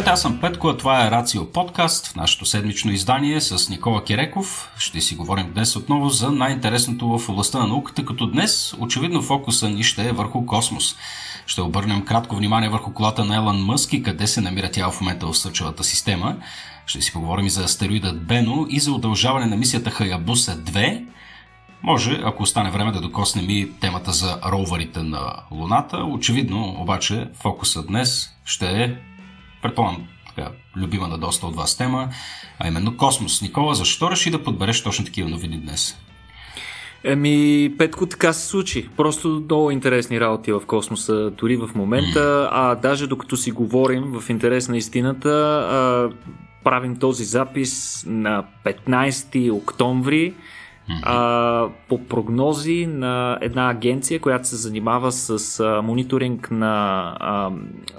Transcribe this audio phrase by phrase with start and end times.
[0.00, 4.04] Здравейте, аз съм Петко, а това е Рацио подкаст в нашето седмично издание с Никола
[4.04, 4.70] Киреков.
[4.78, 9.68] Ще си говорим днес отново за най-интересното в областта на науката, като днес очевидно фокуса
[9.68, 10.96] ни ще е върху космос.
[11.46, 15.00] Ще обърнем кратко внимание върху колата на Елън Мъск и къде се намира тя в
[15.00, 16.36] момента в Слънчевата система.
[16.86, 21.04] Ще си поговорим и за астероидът Бено и за удължаване на мисията Хаябуса 2.
[21.82, 25.96] Може, ако остане време, да докоснем и темата за роварите на Луната.
[25.96, 28.96] Очевидно, обаче, фокусът днес ще е
[29.62, 32.08] предполагам, така, любима на доста от вас тема,
[32.58, 33.42] а именно космос.
[33.42, 35.96] Никола, защо реши да подбереш точно такива новини днес?
[37.04, 38.88] Еми, Петко, така се случи.
[38.96, 44.30] Просто много интересни работи в космоса, дори в момента, а даже докато си говорим в
[44.30, 46.10] интерес на истината, а,
[46.64, 50.34] правим този запис на 15 октомври
[51.02, 57.50] а, по прогнози на една агенция, която се занимава с а, мониторинг на, а,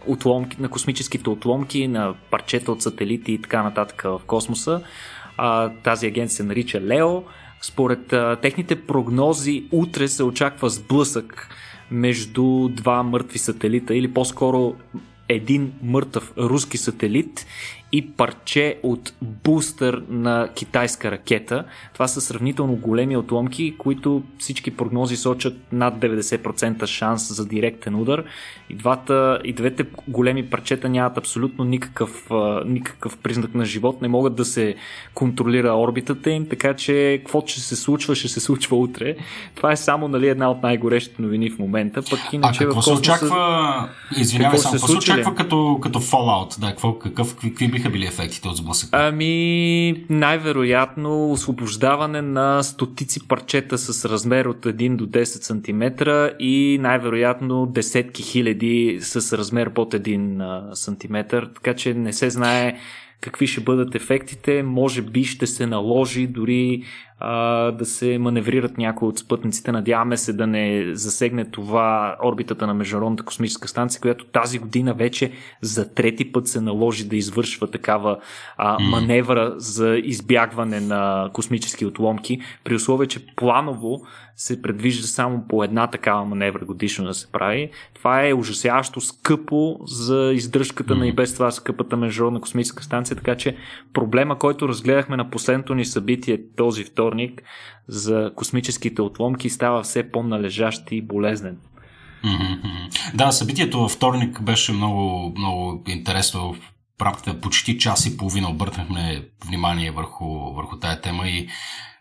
[0.07, 4.81] отломки, на космическите отломки, на парчета от сателити и така нататък в космоса.
[5.37, 7.23] А, тази агенция се нарича Лео.
[7.61, 11.49] Според а, техните прогнози, утре се очаква сблъсък
[11.91, 14.75] между два мъртви сателита или по-скоро
[15.31, 17.45] един мъртъв руски сателит
[17.91, 21.63] и парче от бустър на китайска ракета.
[21.93, 28.23] Това са сравнително големи отломки, които всички прогнози сочат над 90% шанс за директен удар.
[28.69, 32.29] И, двата, и двете големи парчета нямат абсолютно никакъв,
[32.65, 34.75] никакъв признак на живот, не могат да се
[35.13, 39.15] контролира орбитата им, така че какво ще се случва, ще се случва утре.
[39.55, 42.01] Това е само нали, една от най-горещите новини в момента.
[42.09, 43.03] Пък иначе а какво в космоса...
[43.03, 46.59] се очаква, извинявай, само, какво се очаква като, като Fallout?
[46.59, 49.07] Да, какво, какъв, какви биха били ефектите от сблъсъка?
[49.07, 57.65] Ами, най-вероятно освобождаване на стотици парчета с размер от 1 до 10 см и най-вероятно
[57.65, 62.77] десетки хиляди с размер под 1 см, така че не се знае
[63.21, 64.63] какви ще бъдат ефектите.
[64.63, 66.83] Може би ще се наложи дори
[67.21, 69.71] а, да се маневрират някои от спътниците.
[69.71, 75.31] Надяваме се да не засегне това орбитата на Международната космическа станция, която тази година вече
[75.61, 78.17] за трети път се наложи да извършва такава
[78.57, 84.01] а, маневра за избягване на космически отломки, при условие, че планово
[84.35, 87.69] се предвижда само по една такава маневра годишно да се прави.
[87.93, 93.35] Това е ужасяващо скъпо за издръжката на и без това скъпата Международна космическа станция, така
[93.35, 93.55] че
[93.93, 97.43] проблема, който разгледахме на последното ни събитие този вторник
[97.87, 101.57] за космическите отломки става все по-належащ и болезнен.
[103.13, 106.55] Да, събитието във вторник беше много, много интересно.
[106.99, 111.49] В рамките почти час и половина обърнахме внимание върху, върху тая тема и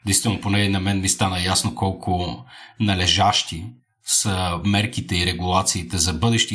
[0.06, 2.44] действително поне на мен ми стана ясно колко
[2.80, 3.64] належащи
[4.12, 6.54] са мерките и регулациите за бъдещи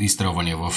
[0.00, 0.70] изстрелвания в,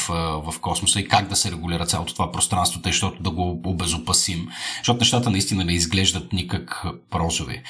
[0.45, 4.47] в космоса и как да се регулира цялото това пространство, тъй, защото да го обезопасим.
[4.77, 7.61] Защото нещата наистина не изглеждат никак прозови.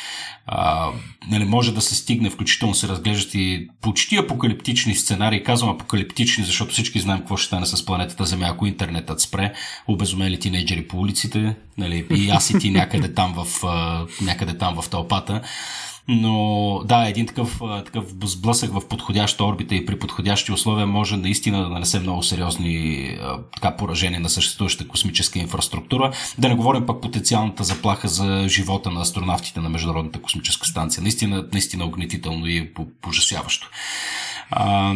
[0.46, 0.90] А,
[1.30, 5.44] нали, може да се стигне, включително се разглеждат и почти апокалиптични сценарии.
[5.44, 9.54] Казвам апокалиптични, защото всички знаем какво ще стане с планетата Земя, ако интернетът спре,
[9.88, 13.64] обезумели тинейджери по улиците, нали, и аз и ти някъде там в,
[14.22, 15.42] някъде там в тълпата.
[16.08, 21.64] Но да, един такъв, такъв сблъсък в подходяща орбита и при подходящи условия може наистина
[21.64, 23.10] да нанесе много сериозни
[23.56, 26.12] така, поражения на съществуващата космическа инфраструктура.
[26.38, 31.04] Да не говорим пък потенциалната заплаха за живота на астронавтите на Международната космическа станция.
[31.04, 32.72] Наистина, наистина огнетително и
[33.08, 33.70] ужасяващо.
[34.52, 34.94] А,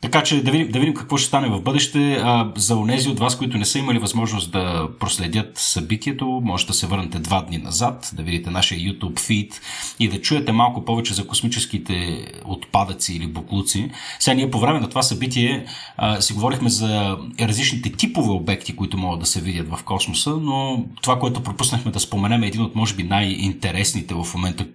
[0.00, 2.12] така че да видим, да видим какво ще стане в бъдеще.
[2.12, 6.74] А, за онези от вас, които не са имали възможност да проследят събитието, може да
[6.74, 9.52] се върнете два дни назад, да видите нашия YouTube feed
[10.00, 13.90] и да чуете малко повече за космическите отпадъци или буклуци.
[14.18, 18.98] Сега ние по време на това събитие а, си говорихме за различните типове обекти, които
[18.98, 22.74] могат да се видят в космоса, но това, което пропуснахме да споменем е един от
[22.74, 24.66] може би най-интересните в момента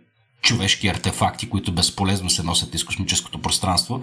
[0.46, 4.02] човешки артефакти, които безполезно се носят из космическото пространство.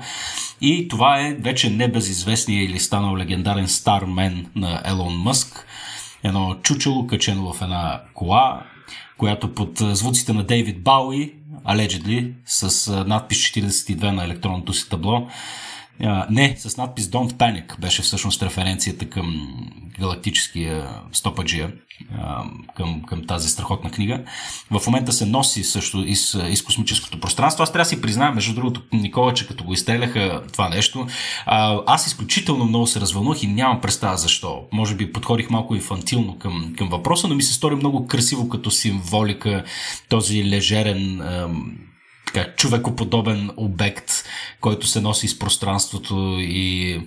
[0.61, 5.67] И това е вече небезизвестния или станал легендарен Стармен на Елон Мъск.
[6.23, 8.63] Едно чучело, качено в една кола,
[9.19, 11.33] която под звуците на Дейвид Бауи,
[11.67, 15.29] allegedly, с надпис 42 на електронното си табло,
[16.31, 19.57] не, с надпис Don't Panic беше всъщност референцията към
[20.01, 21.73] галактическия стопаджия,
[22.77, 24.21] към, към тази страхотна книга.
[24.71, 27.63] В момента се носи също из, из космическото пространство.
[27.63, 31.07] Аз трябва да си призная, между другото, Никола, че като го изстреляха това нещо,
[31.87, 34.63] аз изключително много се развълнах и нямам представа защо.
[34.73, 38.71] Може би подходих малко инфантилно към, към въпроса, но ми се стори много красиво като
[38.71, 39.65] символика
[40.09, 41.23] този лежерен
[42.33, 44.11] така, човекоподобен обект,
[44.61, 47.01] който се носи из пространството и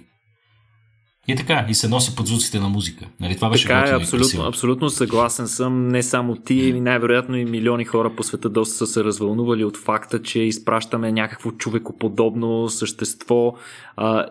[1.28, 3.06] И така, и се носи под звуците на музика.
[3.20, 5.88] Нали, това беше така е, абсолютно, абсолютно съгласен съм.
[5.88, 9.78] Не само ти, и най-вероятно и милиони хора по света доста са се развълнували от
[9.78, 13.56] факта, че изпращаме някакво човекоподобно същество
[13.98, 14.26] а,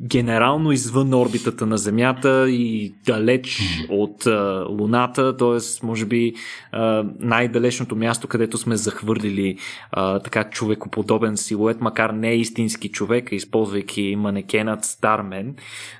[0.00, 5.86] генерално извън орбитата на Земята и далеч от а, Луната, т.е.
[5.86, 6.34] може би
[6.72, 9.56] а, най-далечното място, където сме захвърлили
[9.92, 15.54] а, така човекоподобен силует, макар не истински човек, използвайки манекенът Стармен,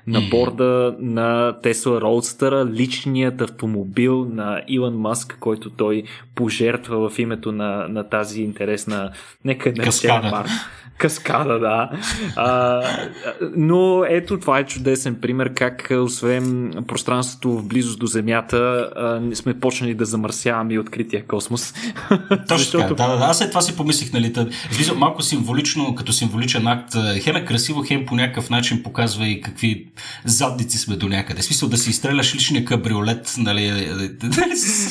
[0.07, 6.03] на борда на Тесла Роудстъра, личният автомобил на Илон Маск, който той
[6.35, 9.11] пожертва в името на, на тази интересна,
[9.45, 9.73] нека
[10.31, 10.51] Марс.
[11.01, 11.89] Каскада, да.
[12.35, 12.81] А,
[13.55, 19.59] но ето това е чудесен пример как освен пространството в близост до Земята а, сме
[19.59, 21.73] почнали да замърсяваме и открития космос.
[22.29, 22.95] Точно Защото...
[22.95, 24.53] така, да, да, аз след това си помислих, нали, тъд,
[24.95, 29.87] малко символично, като символичен акт, хем е красиво, хем по някакъв начин показва и какви
[30.25, 31.41] задници сме до някъде.
[31.41, 33.95] Смисъл да си изстреляш личния кабриолет, нали,
[34.55, 34.89] с,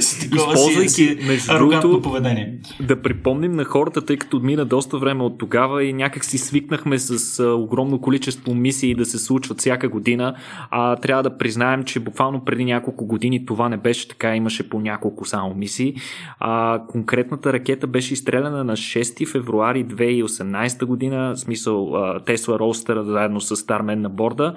[0.00, 1.18] с такова си, си
[1.48, 2.54] арогантно поведение.
[2.80, 6.98] Да припомним на хората, тъй като мина доста време от тогава и някак си свикнахме
[6.98, 10.34] с огромно количество мисии да се случват всяка година.
[10.70, 14.80] А трябва да признаем, че буквално преди няколко години това не беше така, имаше по
[14.80, 15.94] няколко само мисии.
[16.40, 21.92] А, конкретната ракета беше изстреляна на 6 февруари 2018 година, в смисъл
[22.26, 24.54] Тесла Роустера заедно с Стармен на борда.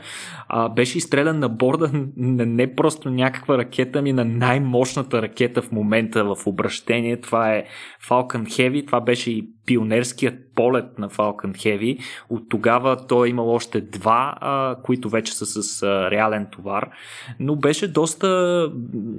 [0.49, 5.71] А, беше изстрелян на борда на не просто някаква ракета, ми на най-мощната ракета в
[5.71, 7.21] момента в обращение.
[7.21, 7.63] Това е
[8.09, 8.87] Falcon Heavy.
[8.87, 11.99] Това беше и пионерският полет на Falcon Heavy.
[12.29, 16.89] От тогава той е имал още два, а, които вече са с а, реален товар,
[17.39, 18.71] но беше доста,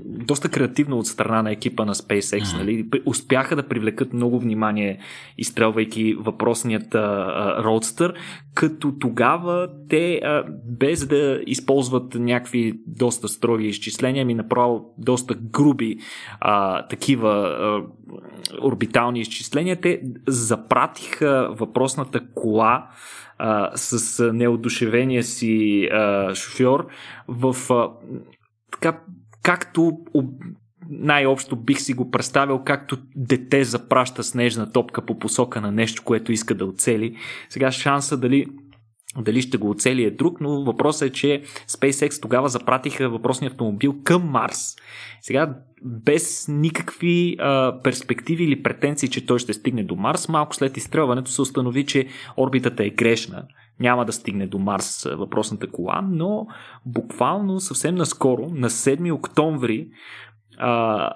[0.05, 2.43] доста креативно от страна на екипа на SpaceX.
[2.43, 2.59] Mm-hmm.
[2.59, 2.89] Нали?
[3.07, 4.99] Успяха да привлекат много внимание,
[5.39, 6.99] изстрелвайки въпросният а,
[7.65, 8.15] Roadster,
[8.59, 10.21] като тогава те,
[10.65, 15.97] без да използват някакви доста строги изчисления, ми направо доста груби
[16.41, 17.83] а, такива а,
[18.63, 22.91] орбитални изчисления, те запратиха въпросната кола
[23.39, 26.87] а, с неодушевения си а, шофьор
[27.29, 27.91] в а,
[28.73, 29.01] така,
[29.43, 29.93] както
[30.89, 36.33] най-общо бих си го представил както дете запраща снежна топка по посока на нещо, което
[36.33, 37.17] иска да оцели.
[37.49, 38.47] Сега шанса дали
[39.17, 44.03] дали ще го оцели е друг, но въпросът е, че SpaceX тогава запратиха въпросния автомобил
[44.05, 44.77] към Марс.
[45.21, 45.55] Сега,
[45.85, 51.31] без никакви а, перспективи или претенции, че той ще стигне до Марс, малко след изстрелването
[51.31, 52.07] се установи, че
[52.37, 53.43] орбитата е грешна.
[53.81, 56.47] Няма да стигне до Марс въпросната кола, но
[56.87, 59.89] буквално съвсем наскоро, на 7 октомври,
[60.59, 61.11] а,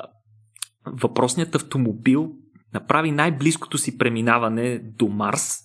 [0.87, 2.33] въпросният автомобил
[2.75, 5.59] направи най-близкото си преминаване до Марс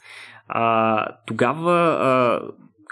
[0.47, 2.41] а, тогава а,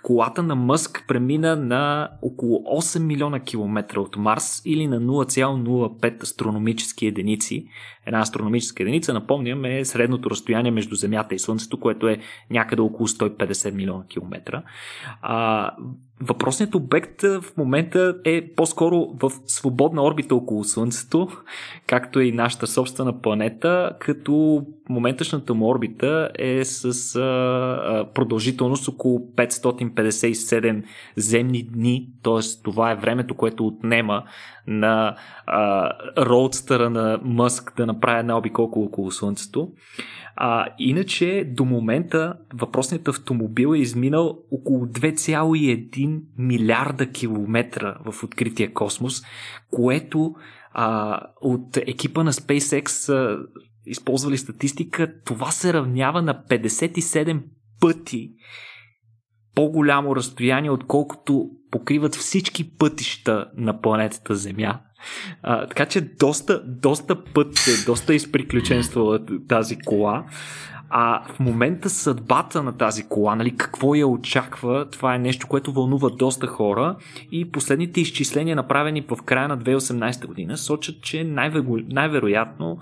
[0.05, 7.05] колата на Мъск премина на около 8 милиона километра от Марс или на 0,05 астрономически
[7.05, 7.65] единици.
[8.05, 12.19] Една астрономическа единица, напомням, е средното разстояние между Земята и Слънцето, което е
[12.51, 14.63] някъде около 150 милиона километра.
[15.21, 15.71] А,
[16.21, 21.27] Въпросният обект в момента е по-скоро в свободна орбита около Слънцето,
[21.87, 30.83] както и нашата собствена планета, като моментъчната му орбита е с а, продължителност около 557
[31.15, 32.63] земни дни, т.е.
[32.63, 34.23] това е времето, което отнема
[34.67, 35.91] на а,
[36.89, 39.71] на Мъск да направи една обиколка около Слънцето.
[40.35, 49.21] А, иначе до момента въпросният автомобил е изминал около 2,1 милиарда километра в открития космос,
[49.71, 50.35] което
[50.73, 53.39] а, от екипа на SpaceX а,
[53.85, 57.41] използвали статистика, това се равнява на 57
[57.81, 58.31] пъти
[59.55, 64.79] по-голямо разстояние, отколкото покриват всички пътища на планетата Земя.
[65.43, 70.23] А, така че доста, доста път, доста изприключенствала тази кола.
[70.89, 75.73] А в момента съдбата на тази кола, нали, какво я очаква, това е нещо, което
[75.73, 76.95] вълнува доста хора
[77.31, 81.77] и последните изчисления, направени в края на 2018 година, сочат, че най-веро...
[81.87, 82.77] най-вероятно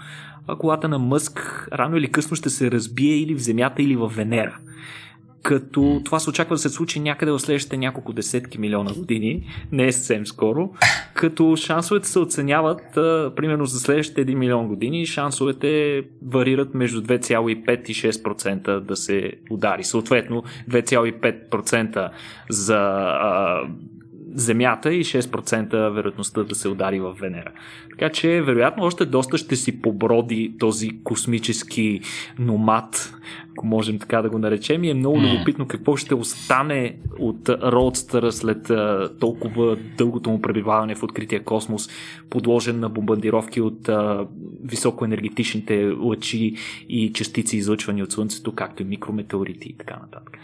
[0.59, 4.57] колата на Мъск рано или късно ще се разбие или в Земята, или в Венера
[5.43, 9.87] като това се очаква да се случи някъде в следващите няколко десетки милиона години, не
[9.87, 10.69] е съвсем скоро,
[11.13, 17.89] като шансовете се оценяват а, примерно за следващите 1 милион години, шансовете варират между 2,5
[17.89, 19.83] и 6% да се удари.
[19.83, 22.09] Съответно 2,5%
[22.49, 23.61] за а,
[24.35, 27.51] Земята и 6% вероятността да се удари в Венера.
[27.89, 32.01] Така че, вероятно, още доста ще си поброди този космически
[32.39, 33.13] номад,
[33.51, 34.83] ако можем така да го наречем.
[34.83, 38.71] И е много любопитно какво ще остане от Роудстъра след
[39.19, 41.89] толкова дългото му пребиваване в открития космос,
[42.29, 43.89] подложен на бомбардировки от
[44.63, 46.55] високоенергетичните лъчи
[46.89, 50.37] и частици, излъчвани от Слънцето, както и микрометеорити и така нататък.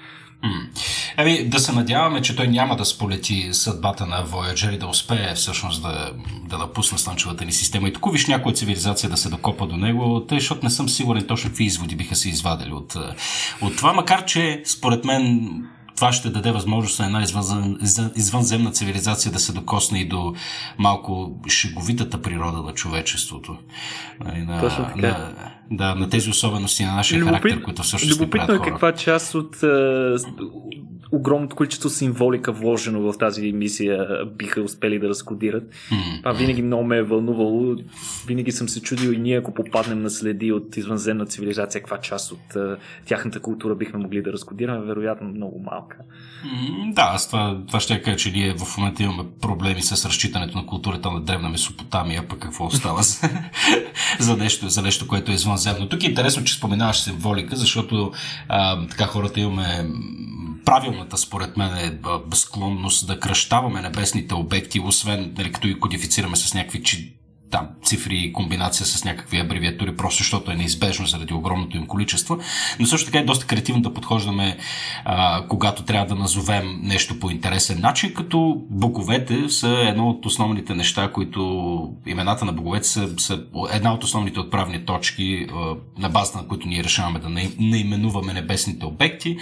[1.17, 5.35] Еми, да се надяваме, че той няма да сполети съдбата на Voyager и да успее
[5.35, 6.11] всъщност да,
[6.47, 7.87] да напусне Слънчевата ни система.
[7.87, 11.27] И тук виж някоя цивилизация да се докопа до него, тъй, защото не съм сигурен
[11.27, 12.95] точно какви изводи биха се извадили от,
[13.61, 15.49] от това, макар че според мен
[15.99, 17.77] това ще даде възможност на една извън,
[18.15, 20.33] извънземна цивилизация да се докосне и до
[20.77, 23.57] малко шеговитата природа на човечеството.
[24.25, 25.07] Нали, на, Точно така.
[25.07, 25.33] На,
[25.71, 27.41] да, на тези особености на нашия Любопит...
[27.41, 29.63] характер, които всъщност Любопитно е каква част от
[31.11, 35.63] огромното количество символика вложено в тази мисия биха успели да разкодират.
[35.63, 36.19] Mm-hmm.
[36.19, 37.75] Това винаги много ме е вълнувало.
[38.27, 42.31] Винаги съм се чудил и ние, ако попаднем на следи от извънземна цивилизация, каква част
[42.31, 46.03] от uh, тяхната култура бихме могли да разкодираме, вероятно много малка.
[46.93, 50.65] Да, аз това, това ще кажа, че ние в момента имаме проблеми с разчитането на
[50.65, 53.29] културата на древна Месопотамия, пък какво остава за,
[54.19, 55.89] за, нещо, за нещо, което е извънземно.
[55.89, 58.11] Тук е интересно, че споменаваш символика, защото
[58.49, 59.89] а, така хората имаме
[60.65, 61.99] правилната, според мен, е
[62.33, 66.83] склонност да кръщаваме небесните обекти, освен нали, като и кодифицираме с някакви
[67.51, 72.39] там цифри и комбинация с някакви абревиатури, просто защото е неизбежно заради огромното им количество.
[72.79, 74.57] Но също така е доста креативно да подхождаме,
[75.05, 80.75] а, когато трябва да назовем нещо по интересен начин, като боговете са едно от основните
[80.75, 86.37] неща, които имената на боговете са, са една от основните отправни точки, а, на базата
[86.37, 87.29] на които ние решаваме да
[87.59, 89.37] наименуваме небесните обекти.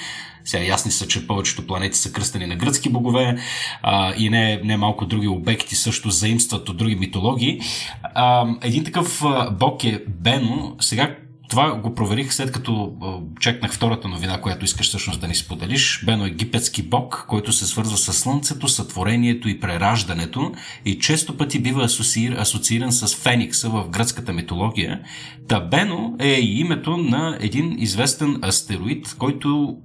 [0.48, 3.38] Сега ясни са, че повечето планети са кръстени на гръцки богове
[3.82, 7.60] а, и не, не малко други обекти също заимстват от други митологии.
[8.04, 10.76] А, един такъв бог е Бено.
[10.80, 11.16] Сега
[11.50, 12.94] това го проверих след като
[13.40, 16.06] чекнах втората новина, която искаш всъщност да ни споделиш.
[16.06, 20.52] Бено е египетски бог, който се свързва с Слънцето, сътворението и прераждането
[20.86, 25.02] и често пъти бива асоциир, асоцииран с Феникса в гръцката митология.
[25.48, 29.78] Та Бено е и името на един известен астероид, който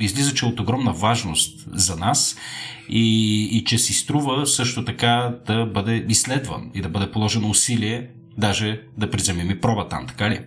[0.00, 2.36] излиза, че е от огромна важност за нас
[2.88, 8.08] и, и че си струва също така да бъде изследван и да бъде положено усилие,
[8.38, 10.40] даже да приземим и проба там, така ли?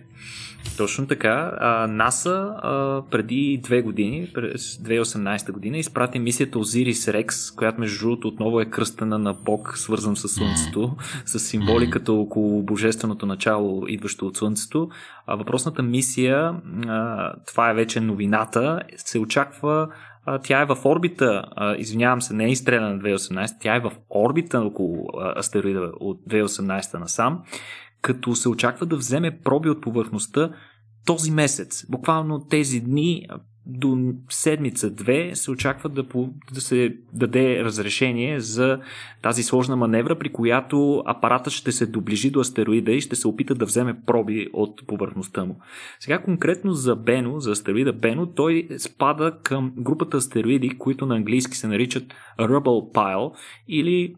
[0.76, 1.52] Точно така.
[1.60, 8.04] А, НАСА а, преди две години, през 2018 година, изпрати мисията Osiris Rex, която между
[8.04, 14.26] другото отново е кръстена на Бог, свързан с Слънцето, с символиката около божественото начало, идващо
[14.26, 14.88] от Слънцето.
[15.26, 16.54] А въпросната мисия,
[16.86, 19.88] а, това е вече новината, се очаква
[20.42, 21.44] тя е в орбита,
[21.78, 27.42] извинявам се, не е изстреляна 2018, тя е в орбита около астероида от 2018 насам
[28.02, 30.50] като се очаква да вземе проби от повърхността
[31.06, 31.86] този месец.
[31.90, 33.26] Буквално тези дни
[33.66, 36.04] до седмица-две се очаква да,
[36.52, 38.80] да се даде разрешение за
[39.22, 43.54] тази сложна маневра, при която апаратът ще се доближи до астероида и ще се опита
[43.54, 45.60] да вземе проби от повърхността му.
[46.00, 51.56] Сега конкретно за Бено, за астероида Бено, той спада към групата астероиди, които на английски
[51.56, 52.04] се наричат
[52.38, 53.32] Rubble Pile
[53.68, 54.14] или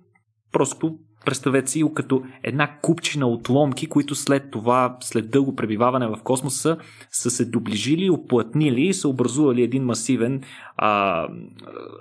[0.52, 6.76] просто Представете си като една купчина отломки, които след това, след дълго пребиваване в космоса,
[7.10, 10.42] са се доближили, оплътнили и са образували един масивен
[10.76, 11.26] а,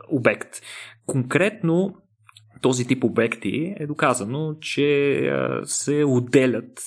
[0.09, 0.49] обект.
[1.05, 1.95] Конкретно
[2.61, 5.19] този тип обекти е доказано, че
[5.63, 6.81] се отделят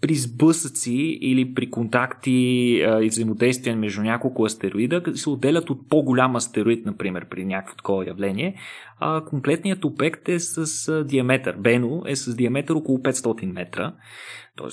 [0.00, 6.36] при сблъсъци или при контакти а, и взаимодействия между няколко астероида, се отделят от по-голям
[6.36, 8.54] астероид, например, при някакво такова явление,
[9.00, 11.56] а комплетният обект е с а, диаметър.
[11.56, 13.92] Бено е с диаметър около 500 метра,
[14.56, 14.66] т.е.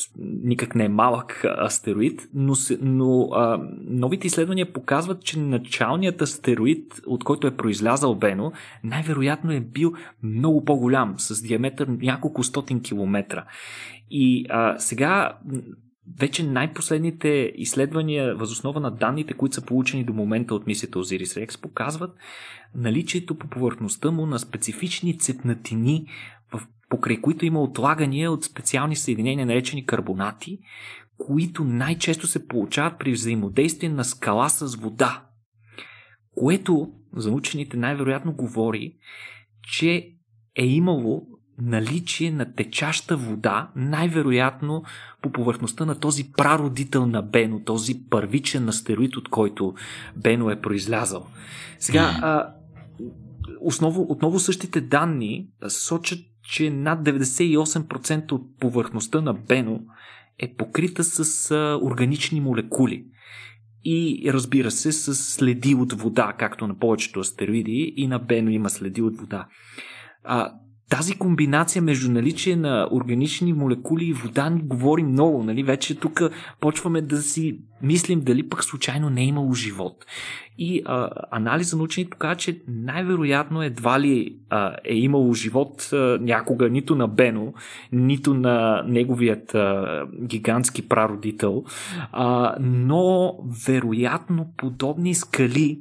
[0.44, 7.24] никак не е малък астероид, но, но а, новите изследвания показват, че началният астероид, от
[7.24, 8.52] който е произлязал Бено,
[8.84, 13.44] най-вероятно е бил много по-голям, с диаметър няколко стотин километра.
[14.16, 15.38] И а, сега
[16.20, 21.62] вече най-последните изследвания възоснова на данните, които са получени до момента от мисията Osiris Rex,
[21.62, 22.18] показват
[22.76, 26.08] наличието по повърхността му на специфични цепнатини,
[26.90, 30.60] покрай които има отлагания от специални съединения, наречени карбонати,
[31.18, 35.26] които най-често се получават при взаимодействие на скала с вода.
[36.36, 38.96] Което за учените най-вероятно говори,
[39.62, 40.10] че
[40.56, 44.84] е имало наличие на течаща вода, най-вероятно
[45.22, 49.74] по повърхността на този прародител на Бено, този първичен астероид, от който
[50.16, 51.28] Бено е произлязал.
[51.80, 52.54] Сега, а,
[53.62, 56.20] осново, отново същите данни сочат,
[56.50, 59.80] че над 98% от повърхността на Бено
[60.40, 63.06] е покрита с а, органични молекули.
[63.86, 68.70] И разбира се, с следи от вода, както на повечето астероиди, и на Бено има
[68.70, 69.48] следи от вода.
[70.24, 70.54] А,
[70.94, 75.44] тази комбинация между наличие на органични молекули и вода ни говори много.
[75.44, 75.64] Нали?
[75.64, 76.22] Вече тук
[76.60, 80.06] почваме да си мислим дали пък случайно не е имало живот.
[80.58, 86.18] И а, анализа на учените показва, че най-вероятно едва ли а, е имало живот а,
[86.22, 87.54] някога нито на Бено,
[87.92, 91.64] нито на неговият а, гигантски прародител,
[92.12, 93.36] а, но
[93.68, 95.80] вероятно подобни скали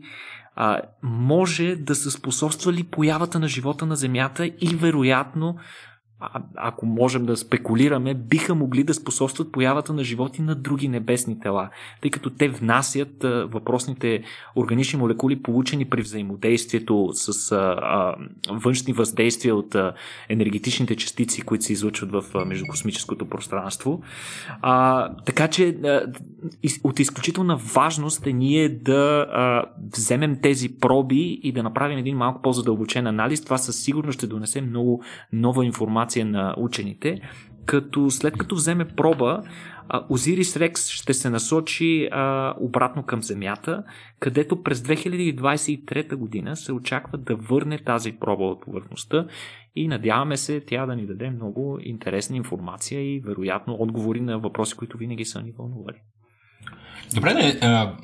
[0.56, 5.56] а, може да са способствали появата на живота на Земята и вероятно
[6.22, 11.40] а, ако можем да спекулираме, биха могли да способстват появата на животи на други небесни
[11.40, 14.22] тела, тъй като те внасят а, въпросните
[14.56, 18.14] органични молекули, получени при взаимодействието с а, а,
[18.50, 19.92] външни въздействия от а,
[20.28, 24.02] енергетичните частици, които се излъчват в а, междукосмическото пространство.
[24.62, 26.06] А, така че а,
[26.84, 29.64] от изключителна важност е ние да а,
[29.96, 33.44] вземем тези проби и да направим един малко по-задълбочен анализ.
[33.44, 35.02] Това със сигурност ще донесе много
[35.32, 37.20] нова информация информация на учените,
[37.66, 39.42] като след като вземе проба,
[40.08, 43.82] Озирис Рекс ще се насочи а, обратно към Земята,
[44.20, 49.26] където през 2023 година се очаква да върне тази проба от повърхността
[49.76, 54.76] и надяваме се тя да ни даде много интересна информация и вероятно отговори на въпроси,
[54.76, 55.96] които винаги са ни вълнували.
[57.14, 57.96] Добре, не, а...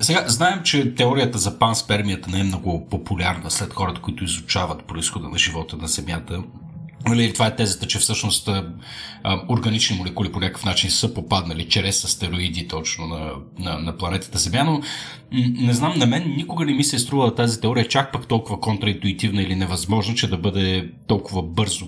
[0.00, 5.28] Сега, знаем, че теорията за панспермията не е много популярна след хората, които изучават происхода
[5.28, 6.42] на живота на Земята.
[7.06, 8.64] Нали, това е тезата, че всъщност а,
[9.48, 14.64] органични молекули по някакъв начин са попаднали чрез астероиди точно на, на, на планетата Земя,
[14.64, 14.80] но
[15.32, 18.60] не знам, на мен никога не ми се е струва тази теория чак пък толкова
[18.60, 21.86] контраинтуитивна или невъзможна, че да бъде толкова бързо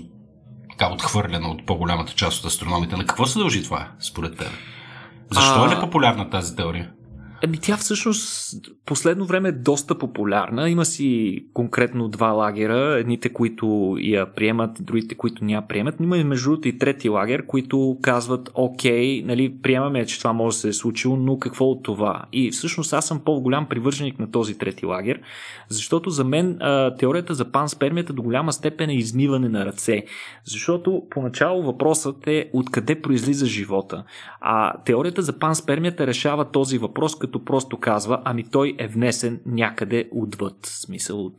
[0.70, 2.96] така отхвърлена от по-голямата част от астрономите.
[2.96, 4.50] На какво се дължи това, според теб?
[5.30, 5.66] Защо а...
[5.66, 6.90] е непопулярна тази теория?
[7.44, 8.54] Ами тя всъщност
[8.86, 10.70] последно време е доста популярна.
[10.70, 12.98] Има си конкретно два лагера.
[12.98, 15.94] Едните, които я приемат, другите, които не я приемат.
[16.00, 20.56] Има и между другото и трети лагер, които казват, окей, нали, приемаме, че това може
[20.56, 22.22] да се е случило, но какво от това?
[22.32, 25.20] И всъщност аз съм по-голям привърженик на този трети лагер,
[25.68, 30.04] защото за мен а, теорията за панспермията до голяма степен е измиване на ръце.
[30.44, 34.04] Защото поначало въпросът е откъде произлиза живота.
[34.40, 40.08] А теорията за панспермията решава този въпрос, като просто казва, ами той е внесен някъде
[40.12, 41.36] отвъд, смисъл от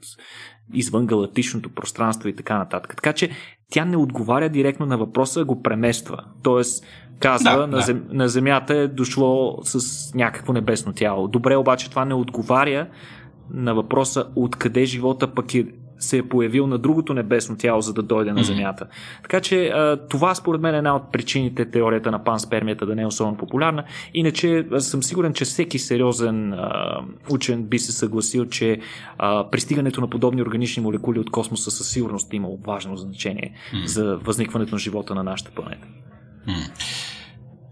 [0.73, 2.95] извън галактичното пространство и така нататък.
[2.95, 3.29] Така че
[3.71, 6.23] тя не отговаря директно на въпроса, а го премества.
[6.43, 6.85] Тоест,
[7.19, 7.81] казва, да, на, да.
[7.81, 11.27] Зем, на Земята е дошло с някакво небесно тяло.
[11.27, 12.87] Добре, обаче това не отговаря
[13.49, 15.65] на въпроса откъде живота пък е
[15.99, 18.87] се е появил на другото небесно тяло, за да дойде на Земята.
[19.21, 19.73] Така че
[20.09, 23.83] това според мен е една от причините теорията на панспермията да не е особено популярна.
[24.13, 26.55] Иначе съм сигурен, че всеки сериозен
[27.29, 28.79] учен би се съгласил, че
[29.51, 33.53] пристигането на подобни органични молекули от космоса със сигурност има важно значение
[33.85, 35.87] за възникването на живота на нашата планета.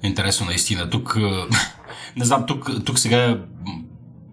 [0.04, 0.90] Интересно наистина.
[0.90, 1.18] Тук,
[2.18, 3.38] не знам, тук, тук сега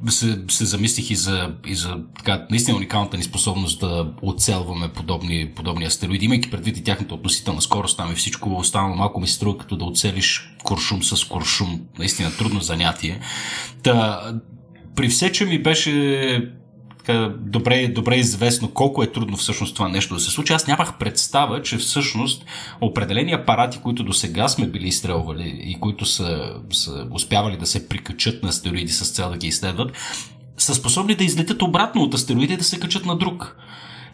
[0.09, 5.51] се, се замислих и за, и за така, наистина уникалната ни способност да оцелваме подобни,
[5.57, 9.35] подобни астероиди, имайки предвид и тяхната относителна скорост там и всичко останало малко ми се
[9.35, 11.81] струва като да оцелиш куршум с куршум.
[11.99, 13.21] Наистина трудно занятие.
[13.83, 14.21] Та,
[14.95, 16.53] при все, че ми беше
[17.09, 20.53] така, добре, добре известно колко е трудно всъщност това нещо да се случи.
[20.53, 22.44] Аз нямах представа, че всъщност
[22.81, 27.88] определени апарати, които до сега сме били изстрелвали и които са, са успявали да се
[27.88, 29.92] прикачат на астероиди с цел да ги изследват,
[30.57, 33.57] са способни да излетят обратно от астероиди и да се качат на друг.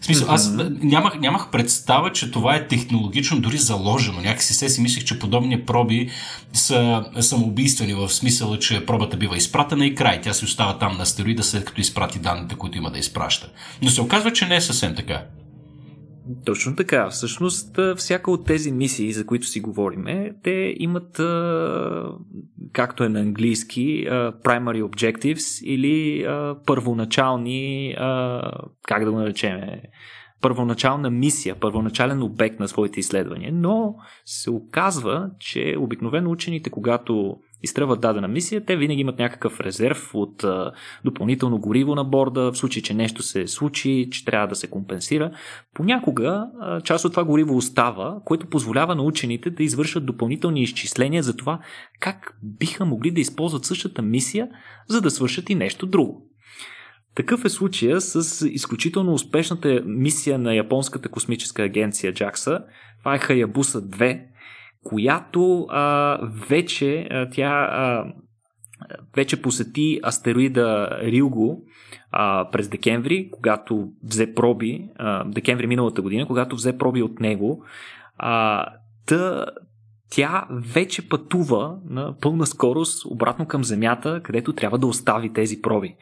[0.04, 4.20] В смисъл, аз нямах, нямах представа, че това е технологично дори заложено.
[4.20, 6.10] Някакси се си мислех, че подобни проби
[6.52, 10.20] са самоубийствени в смисъла, че пробата бива изпратена и край.
[10.20, 13.48] Тя си остава там на астероида, след като изпрати данните, които има да изпраща.
[13.82, 15.22] Но се оказва, че не е съвсем така.
[16.44, 17.10] Точно така.
[17.10, 21.20] Всъщност, всяка от тези мисии, за които си говориме, те имат,
[22.72, 24.06] както е на английски,
[24.44, 26.26] primary objectives или
[26.66, 27.94] първоначални,
[28.82, 29.60] как да го наречем,
[30.40, 33.52] първоначална мисия, първоначален обект на своите изследвания.
[33.54, 40.10] Но се оказва, че обикновено учените, когато изтръват дадена мисия, те винаги имат някакъв резерв
[40.14, 40.72] от а,
[41.04, 45.30] допълнително гориво на борда, в случай, че нещо се случи, че трябва да се компенсира.
[45.74, 51.22] Понякога а, част от това гориво остава, което позволява на учените да извършат допълнителни изчисления
[51.22, 51.60] за това
[52.00, 54.48] как биха могли да използват същата мисия,
[54.88, 56.30] за да свършат и нещо друго.
[57.14, 62.64] Такъв е случая с изключително успешната мисия на японската космическа агенция JAXA.
[62.98, 64.22] Това е Хаябуса 2,
[64.84, 66.18] която а,
[66.48, 68.04] вече а, тя а,
[69.16, 71.62] вече посети астероида Рилго
[72.12, 77.64] а, през декември, когато взе проби, а, декември миналата година, когато взе проби от него.
[78.18, 78.66] А,
[79.06, 79.46] та,
[80.10, 85.96] тя вече пътува на пълна скорост обратно към Земята, където трябва да остави тези проби.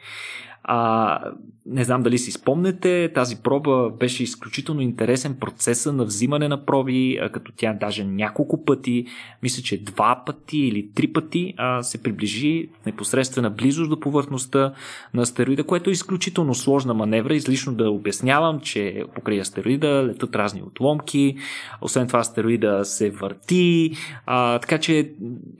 [0.63, 1.19] А,
[1.65, 7.19] не знам дали си спомнете, тази проба беше изключително интересен процеса на взимане на проби,
[7.33, 9.05] като тя даже няколко пъти,
[9.43, 14.73] мисля, че два пъти или три пъти а, се приближи непосредствена близост до повърхността
[15.13, 17.35] на астероида, което е изключително сложна маневра.
[17.35, 21.35] Излишно да обяснявам, че покрай астероида летат разни отломки,
[21.81, 23.91] освен това астероида се върти,
[24.25, 25.11] а, така че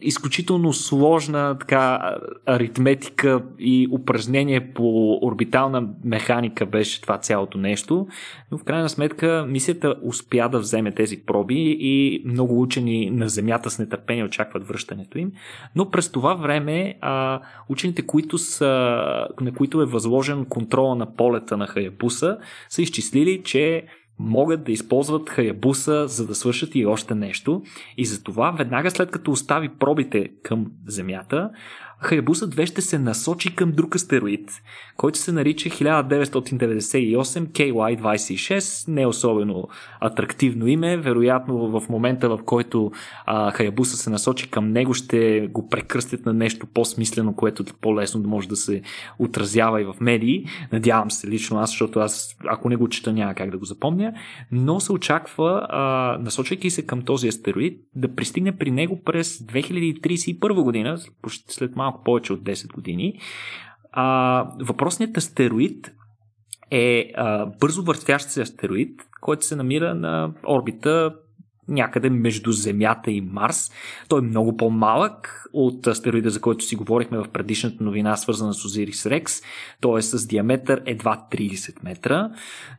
[0.02, 8.08] изключително сложна така, аритметика и упражнение по орбитална механика беше това цялото нещо,
[8.52, 13.70] но в крайна сметка мисията успя да вземе тези проби и много учени на Земята
[13.70, 15.32] с нетърпение очакват връщането им.
[15.76, 18.66] Но през това време а, учените, които са,
[19.42, 22.38] на които е възложен контрола на полета на Хаябуса,
[22.70, 23.86] са изчислили, че
[24.20, 27.62] могат да използват Хаябуса, за да свършат и още нещо.
[27.98, 31.50] И затова, веднага след като остави пробите към Земята,
[32.04, 34.52] Хаябуса 2 ще се насочи към друг астероид,
[34.98, 38.88] който се нарича 1998 KY26.
[38.88, 39.68] Не е особено
[40.02, 40.98] атрактивно име.
[40.98, 42.92] Вероятно в момента, в който
[43.26, 48.28] а, Хаябуса се насочи към него, ще го прекръстят на нещо по-смислено, което по-лесно да
[48.28, 48.82] може да се
[49.20, 50.46] отразява и в медии.
[50.72, 54.14] Надявам се лично аз, защото аз, ако не го чета, няма как да го запомня.
[54.52, 60.64] Но се очаква, а, насочвайки се към този астероид, да пристигне при него през 2031
[60.64, 60.98] година,
[61.48, 63.20] след малко малко повече от 10 години.
[63.92, 65.92] А, въпросният астероид
[66.72, 71.16] е а, бързо въртящ се астероид, който се намира на орбита
[71.68, 73.72] някъде между Земята и Марс.
[74.10, 78.66] Той е много по-малък, от астероида, за който си говорихме в предишната новина, свързана с
[78.66, 79.42] Озирис Рекс.
[79.82, 82.30] Той е с диаметър едва 30 метра,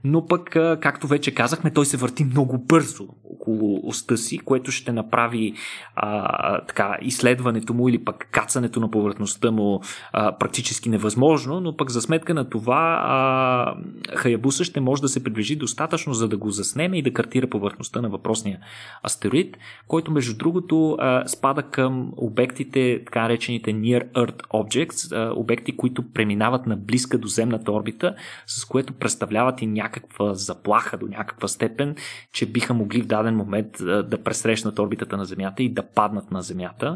[0.04, 3.08] но пък, както вече казахме, той се върти много бързо
[3.44, 5.54] около оста си, което ще направи
[5.96, 9.80] а, така, изследването му или пък кацането на повърхността му
[10.12, 13.74] а, практически невъзможно, но пък за сметка на това а,
[14.16, 18.00] Хаябуса ще може да се приближи достатъчно, за да го заснеме и да картира повърхността
[18.00, 18.58] на въпросния
[19.06, 19.56] астероид,
[19.88, 26.12] който между другото а, спада към обекти обектите, така наречените Near Earth Objects, обекти, които
[26.12, 28.14] преминават на близка до земната орбита,
[28.46, 31.96] с което представляват и някаква заплаха до някаква степен,
[32.32, 36.42] че биха могли в даден момент да пресрещнат орбитата на Земята и да паднат на
[36.42, 36.94] Земята.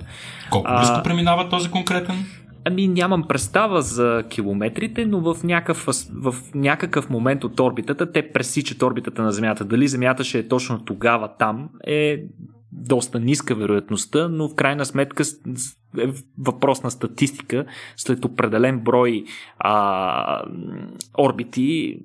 [0.50, 2.16] Колко близко а, преминава този конкретен?
[2.64, 8.82] Ами нямам представа за километрите, но в някакъв, в някакъв момент от орбитата те пресичат
[8.82, 9.64] орбитата на Земята.
[9.64, 12.22] Дали Земята ще е точно тогава там е
[12.72, 15.22] доста ниска вероятността, но в крайна сметка
[15.98, 16.06] е
[16.38, 17.66] въпрос на статистика.
[17.96, 19.24] След определен брой
[19.58, 20.44] а,
[21.18, 21.98] орбити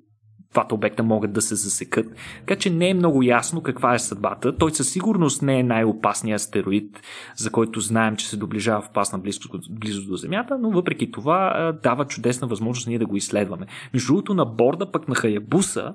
[0.54, 2.06] двата обекта могат да се засекат.
[2.40, 4.58] Така че не е много ясно каква е съдбата.
[4.58, 7.02] Той със сигурност не е най-опасният астероид,
[7.36, 11.74] за който знаем, че се доближава в опасна близко, близо до Земята, но въпреки това
[11.84, 13.66] дава чудесна възможност ние да го изследваме.
[13.94, 15.94] Между другото, на борда пък на Хаябуса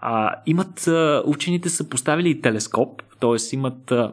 [0.00, 3.54] а, имат, а, учените са поставили и телескоп, т.е.
[3.54, 4.12] имат а,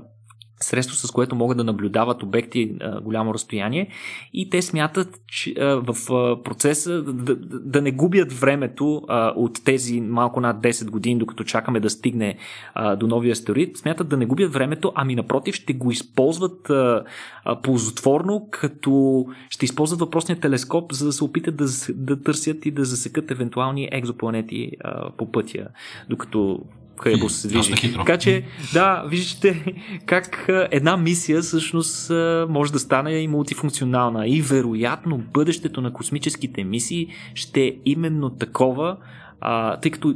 [0.64, 3.88] средство, с което могат да наблюдават обекти а, голямо разстояние.
[4.34, 9.64] И те смятат, че а, в а, процеса да, да, не губят времето а, от
[9.66, 12.38] тези малко над 10 години, докато чакаме да стигне
[12.74, 17.04] а, до новия астероид, смятат да не губят времето, ами напротив ще го използват а,
[17.46, 22.72] а, ползотворно, като ще използват въпросния телескоп, за да се опитат да, да търсят и
[22.72, 25.68] да засекат евентуални екзопланети а, по пътя,
[26.10, 26.60] докато
[26.98, 27.94] където се движи.
[27.94, 29.74] Така че, да, виждате
[30.06, 32.12] как една мисия всъщност
[32.50, 34.28] може да стане и мултифункционална.
[34.28, 38.98] И вероятно бъдещето на космическите мисии ще е именно такова,
[39.46, 40.16] а, тъй като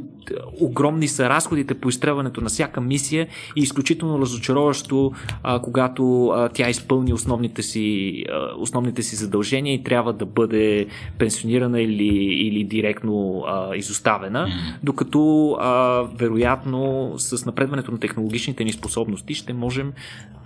[0.60, 5.12] огромни са разходите по изтребването на всяка мисия и изключително разочароващо,
[5.42, 10.86] а, когато а, тя изпълни основните си, а, основните си задължения и трябва да бъде
[11.18, 14.48] пенсионирана или, или директно а, изоставена,
[14.82, 19.92] докато а, вероятно с напредването на технологичните ни способности ще можем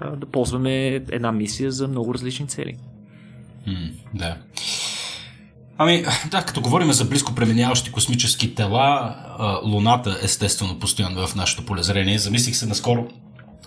[0.01, 2.77] а, да ползваме една мисия за много различни цели.
[3.69, 4.37] Mm, да.
[5.83, 9.17] Ами, да, като говорим за близко преминяващи космически тела,
[9.65, 12.19] Луната естествено постоянно в нашето полезрение.
[12.19, 13.07] Замислих се наскоро,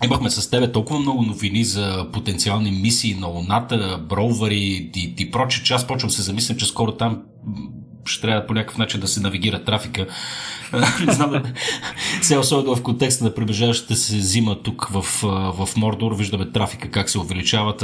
[0.04, 5.62] Имахме с тебе толкова много новини за потенциални мисии на Луната, броувари и, и проче,
[5.62, 7.22] че аз почвам се замислям, че скоро там
[8.04, 10.06] ще трябва по някакъв начин да се навигира трафика.
[11.06, 11.42] не знам, да...
[12.22, 15.02] сега особено в контекста на приближаващата се зима тук в,
[15.58, 17.78] в Мордор, виждаме трафика как се увеличават.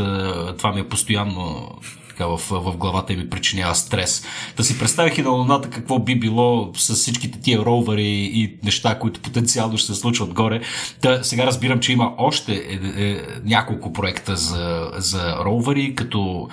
[0.58, 1.68] Това ми е постоянно
[2.12, 4.24] така в, в главата и ми причинява стрес.
[4.56, 8.98] Да си представих и на Луната какво би било с всичките тия ровъри и неща,
[8.98, 10.60] които потенциално ще се случват горе.
[11.00, 16.48] Та, сега разбирам, че има още е, е, няколко проекта за, за ровъри, като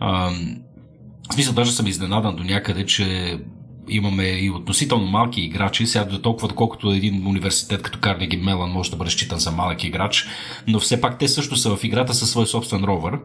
[0.00, 0.56] ам,
[1.30, 3.38] в смисъл, даже съм изненадан до някъде, че
[3.88, 8.90] имаме и относително малки играчи, сега до толкова, доколкото един университет като Карнеги Мелан може
[8.90, 10.26] да бъде считан за малък играч,
[10.66, 13.18] но все пак те също са в играта със свой собствен ровър.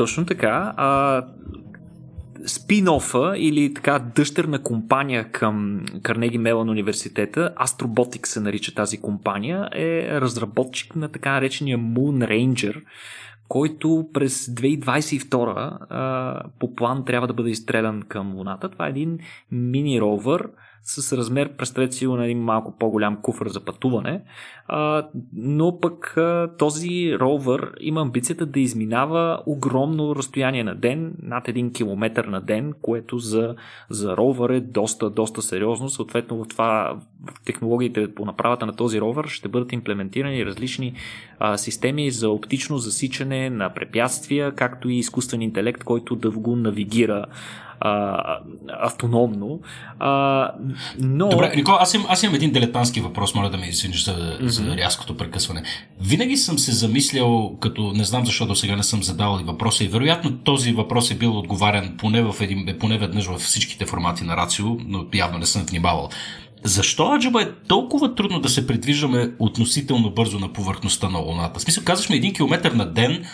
[0.00, 0.74] Точно така.
[0.76, 1.22] А,
[2.46, 10.20] спин-офа или така дъщерна компания към Карнеги Мелан университета, Astrobotics се нарича тази компания, е
[10.20, 12.82] разработчик на така наречения Moon Ranger,
[13.48, 18.68] който през 2022 а, по план трябва да бъде изстрелян към Луната.
[18.68, 19.18] Това е един
[19.50, 20.48] мини ровър,
[20.82, 24.22] с размер, представете си на един малко по-голям куфър за пътуване,
[24.68, 31.48] а, но пък а, този ровър има амбицията да изминава огромно разстояние на ден, над
[31.48, 33.54] един километър на ден, което за,
[33.90, 35.88] за ровър е доста, доста сериозно.
[35.88, 40.94] Съответно в това в технологиите по направата на този ровър ще бъдат имплементирани различни
[41.38, 47.26] а, системи за оптично засичане на препятствия, както и изкуствен интелект, който да го навигира
[47.80, 48.38] а,
[48.68, 49.60] автономно.
[49.98, 50.50] А,
[50.98, 51.28] но...
[51.28, 54.46] Добре, Нико, аз, им, аз имам един дилетантски въпрос, моля да ме извиниш за, mm-hmm.
[54.46, 55.62] за рязкото прекъсване.
[56.00, 59.84] Винаги съм се замислял, като не знам защо до сега не съм задавал и въпроса,
[59.84, 64.24] и вероятно този въпрос е бил отговарен поне, в един, поне веднъж във всичките формати
[64.24, 66.08] на Рацио, но явно не съм внимавал.
[66.64, 71.58] Защо Аджаба е толкова трудно да се придвижваме относително бързо на повърхността на Луната?
[71.58, 73.24] В смисъл, казваш ми един километр на ден,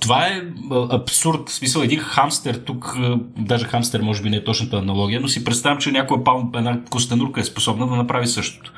[0.00, 0.42] това е
[0.90, 1.48] абсурд.
[1.48, 2.96] В смисъл, един хамстер тук,
[3.38, 6.80] даже хамстер може би не е точната аналогия, но си представям, че някоя пал, една
[6.90, 8.72] костенурка е способна да направи същото.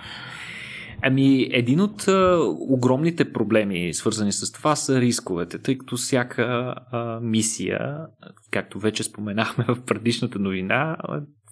[1.04, 7.20] Ами, един от а, огромните проблеми, свързани с това, са рисковете, тъй като всяка а,
[7.20, 7.96] мисия,
[8.50, 10.96] както вече споменахме в предишната новина,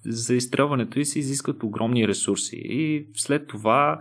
[0.05, 2.55] за изстрелването и се изискват огромни ресурси.
[2.55, 3.99] И след това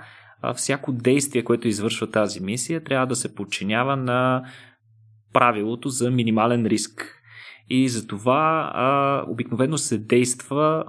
[0.55, 4.43] всяко действие, което извършва тази мисия, трябва да се подчинява на
[5.33, 7.17] правилото за минимален риск.
[7.71, 10.85] И за това а, обикновено се действа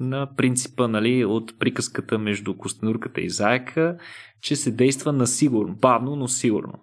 [0.00, 3.96] на принципа нали, от приказката между костенурката и заека,
[4.40, 6.74] че се действа на сигурно, бавно, но сигурно.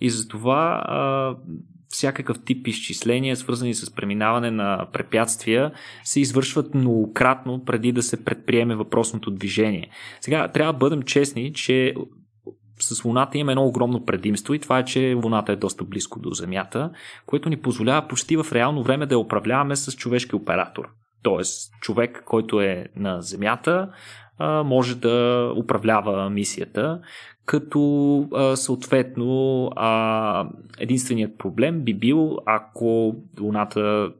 [0.00, 1.36] И затова а,
[1.88, 5.72] всякакъв тип изчисления, свързани с преминаване на препятствия,
[6.04, 9.88] се извършват многократно преди да се предприеме въпросното движение.
[10.20, 11.94] Сега трябва да бъдем честни, че
[12.78, 16.30] с Луната имаме едно огромно предимство и това е, че Луната е доста близко до
[16.30, 16.90] Земята,
[17.26, 20.88] което ни позволява почти в реално време да я управляваме с човешки оператор.
[21.22, 23.88] Тоест, човек, който е на Земята,
[24.64, 27.00] може да управлява мисията,
[27.46, 29.70] като съответно
[30.78, 34.12] единственият проблем би бил, ако Луната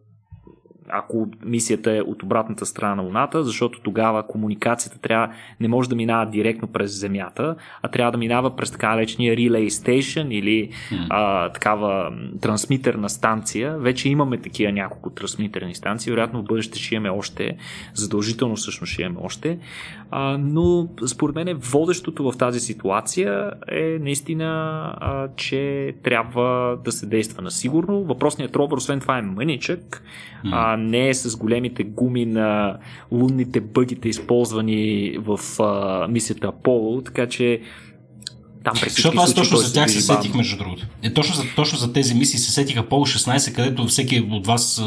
[0.89, 5.97] ако мисията е от обратната страна на Луната, защото тогава комуникацията трябва, не може да
[5.97, 10.71] минава директно през Земята, а трябва да минава през така наречения Relay Station или
[11.11, 13.79] а, такава трансмитерна станция.
[13.79, 17.57] Вече имаме такива няколко трансмитерни станции, вероятно в бъдеще ще имаме още,
[17.95, 19.59] задължително всъщност ще имаме още.
[20.11, 24.45] А, но според мен водещото в тази ситуация е наистина,
[25.01, 28.05] а, че трябва да се действа на сигурно.
[28.05, 30.03] Въпросният ровър, освен това е мъничък,
[30.53, 32.79] а не е с големите гуми на
[33.13, 37.61] лунните бъгите, използвани в а, мисията Аполо, така че
[38.65, 40.87] там през Защото аз точно за тях се сетих, между другото.
[41.03, 44.83] Е, точно, за, точно за тези мисии се сетих Apollo 16, където всеки от вас,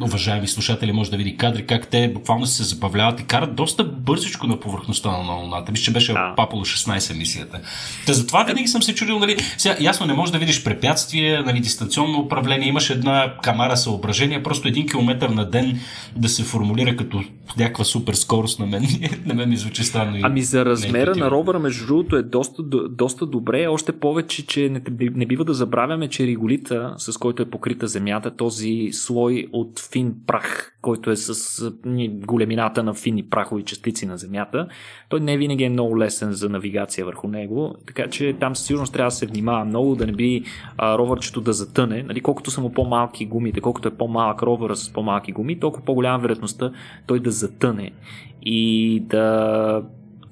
[0.00, 4.46] уважаеми слушатели, може да види кадри, как те буквално се забавляват и карат доста бързичко
[4.46, 5.72] на повърхността на Луната.
[5.72, 6.34] Мисля, че беше да.
[6.38, 7.60] Apollo 16 мисията.
[8.06, 11.60] Та затова винаги съм се чудил, нали, сега, ясно не можеш да видиш препятствие, нали,
[11.60, 15.80] дистанционно управление, имаш една камара съображение, просто един километр на ден
[16.16, 17.24] да се формулира като
[17.58, 18.82] някаква супер скорост на мен,
[19.26, 20.18] на мен ми звучи странно.
[20.22, 24.68] Ами за размера на ровъра, между другото, е доста, доста доста добре, още повече, че
[24.68, 24.82] не,
[25.14, 30.14] не бива да забравяме, че реголита, с който е покрита Земята, този слой от фин
[30.26, 31.70] прах, който е с
[32.08, 34.68] големината на фини прахови частици на Земята,
[35.08, 38.92] той не винаги е много лесен за навигация върху него, така че там със сигурност
[38.92, 40.44] трябва да се внимава много, да не би
[40.78, 42.02] а, ровърчето да затъне.
[42.02, 46.18] Нали, колкото са му по-малки гумите, колкото е по-малък ровъра с по-малки гуми, толкова по-голяма
[46.18, 46.72] вероятността
[47.06, 47.90] той да затъне
[48.42, 49.82] и да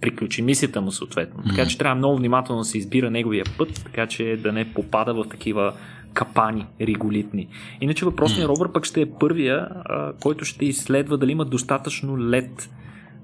[0.00, 1.42] приключи мисията му съответно.
[1.48, 5.14] Така че трябва много внимателно да се избира неговия път, така че да не попада
[5.14, 5.72] в такива
[6.12, 7.48] капани риголитни.
[7.80, 12.70] Иначе въпросният ровър пък ще е първия, а, който ще изследва дали има достатъчно лед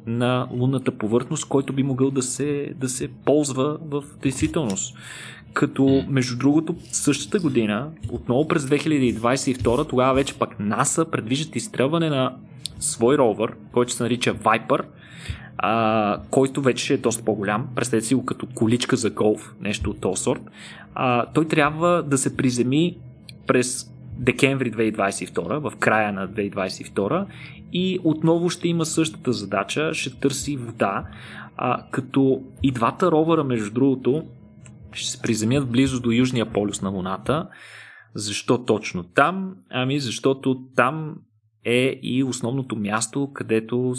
[0.09, 4.97] на лунната повърхност, който би могъл да се, да се ползва в действителност.
[5.53, 12.37] Като, между другото, същата година, отново през 2022, тогава вече пък НАСА предвиждат изстрелване на
[12.79, 14.83] свой ровър, който се нарича Viper,
[15.59, 17.69] а, който вече е доста по-голям.
[17.75, 20.43] Представете си го като количка за голф, нещо от този сорт.
[20.95, 22.97] А, той трябва да се приземи
[23.47, 27.27] през декември 2022, в края на 2022
[27.73, 31.05] и отново ще има същата задача, ще търси вода,
[31.57, 34.25] а, като и двата ровъра, между другото,
[34.93, 37.49] ще се приземят близо до Южния полюс на Луната.
[38.15, 39.55] Защо точно там?
[39.71, 41.17] Ами защото там
[41.65, 43.95] е и основното място, където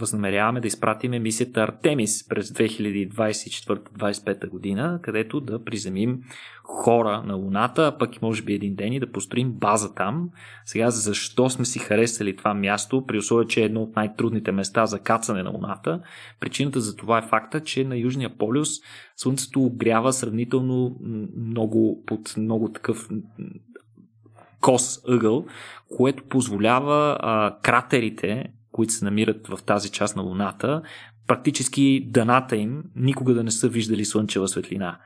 [0.00, 6.20] възнамеряваме да изпратим мисията Артемис през 2024-2025 година, където да приземим
[6.64, 10.30] хора на Луната, пък и може би един ден и да построим база там.
[10.64, 14.86] Сега защо сме си харесали това място, при условие, че е едно от най-трудните места
[14.86, 16.00] за кацане на Луната?
[16.40, 18.68] Причината за това е факта, че на Южния полюс
[19.16, 20.96] Слънцето огрява сравнително
[21.36, 23.08] много под много такъв
[24.60, 25.46] кос ъгъл,
[25.96, 30.82] което позволява а, кратерите, които се намират в тази част на Луната,
[31.26, 34.98] практически дъната им никога да не са виждали слънчева светлина.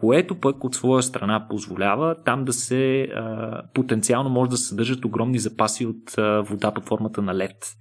[0.00, 5.04] Което пък от своя страна позволява там да се а, потенциално може да се съдържат
[5.04, 7.76] огромни запаси от а, вода под формата на лед.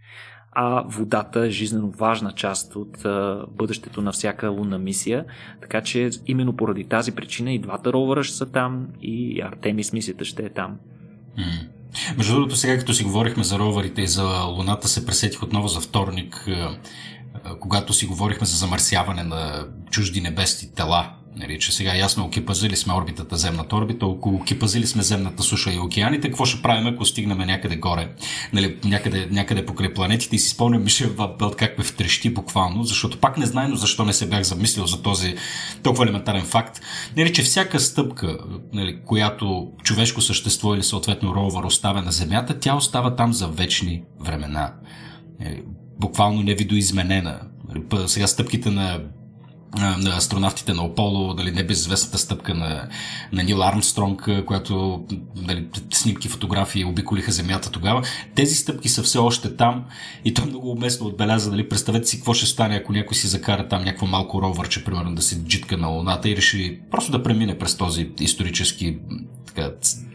[0.51, 5.25] А водата е жизненно важна част от а, бъдещето на всяка лунна мисия,
[5.61, 10.25] така че именно поради тази причина и двата ровъра ще са там и Артемис мисията
[10.25, 10.79] ще е там.
[11.37, 11.72] Mm.
[12.17, 15.79] Между другото, сега като си говорихме за роварите и за Луната, се пресетих отново за
[15.79, 16.49] вторник,
[17.59, 21.13] когато си говорихме за замърсяване на чужди небесни тела.
[21.35, 25.79] Нали, че сега ясно окипазили сме орбитата, земната орбита, около окипазили сме земната суша и
[25.79, 28.09] океаните, какво ще правим, ако стигнем някъде горе,
[28.53, 33.19] нали, някъде, някъде покрай планетите и си спомням Мишел Белт как ме втрещи буквално, защото
[33.19, 35.35] пак не знайно защо не се бях замислил за този
[35.83, 36.81] толкова елементарен факт,
[37.17, 38.37] нали, че всяка стъпка,
[38.73, 44.03] нали, която човешко същество или съответно ровър оставя на Земята, тя остава там за вечни
[44.19, 44.73] времена.
[45.39, 45.63] Нали,
[45.99, 47.39] буквално невидоизменена.
[47.67, 49.01] Нали, сега стъпките на
[49.77, 52.87] на астронавтите на Ополо, нали, небезизвестната стъпка на,
[53.31, 55.03] на Нил Армстронг, която
[55.35, 58.03] нали, снимки, фотографии обиколиха Земята тогава.
[58.35, 59.85] Тези стъпки са все още там
[60.25, 61.51] и то много уместно отбеляза.
[61.51, 65.15] Нали, представете си какво ще стане, ако някой си закара там някакво малко ровърче, примерно
[65.15, 68.97] да се джитка на Луната и реши просто да премине през този исторически
[69.47, 69.71] така,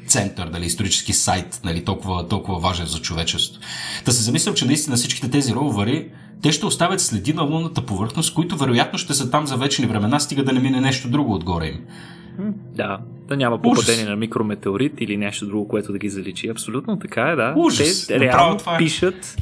[0.07, 3.67] център, дали, исторически сайт, нали, толкова, толкова важен за човечеството.
[4.05, 6.09] Да се замислям, че наистина всичките тези ровъри
[6.43, 10.21] те ще оставят следи на лунната повърхност, които вероятно ще са там за вечни времена,
[10.21, 11.81] стига да не мине нещо друго отгоре им.
[12.75, 12.99] Да,
[13.29, 14.09] да няма попадение Ужас.
[14.11, 16.49] на микрометеорит или нещо друго, което да ги заличи.
[16.49, 17.55] Абсолютно така е, да.
[17.57, 18.07] Ужас.
[18.07, 18.79] Те реално това е.
[18.79, 19.37] пишат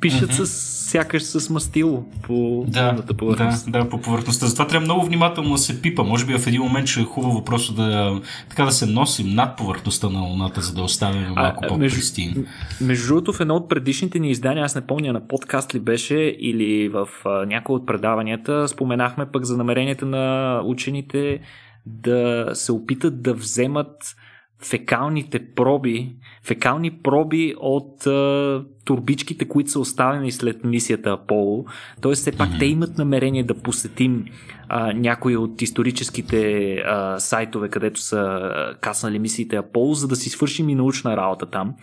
[0.00, 0.44] пишат mm-hmm.
[0.44, 3.72] с, сякаш с мастило по да, повърхност.
[3.72, 4.46] Да, да, по повърхността.
[4.46, 6.02] Затова трябва много внимателно да се пипа.
[6.02, 9.56] Може би в един момент ще е хубаво просто да, така да се носим над
[9.56, 12.28] повърхността на Луната, за да оставим малко по-пристин.
[12.28, 12.44] Между,
[12.80, 16.16] между другото, в едно от предишните ни издания, аз не помня на подкаст ли беше
[16.38, 21.40] или в а, някои от предаванията, споменахме пък за намеренията на учените
[21.86, 24.16] да се опитат да вземат
[24.62, 31.64] фекалните проби, фекални проби от а, турбичките, които са оставени след мисията Аполо.
[32.00, 32.58] Тоест, все пак mm-hmm.
[32.58, 34.24] те имат намерение да посетим
[34.68, 40.68] а, някои от историческите а, сайтове, където са каснали мисиите Аполо, за да си свършим
[40.68, 41.74] и научна работа там.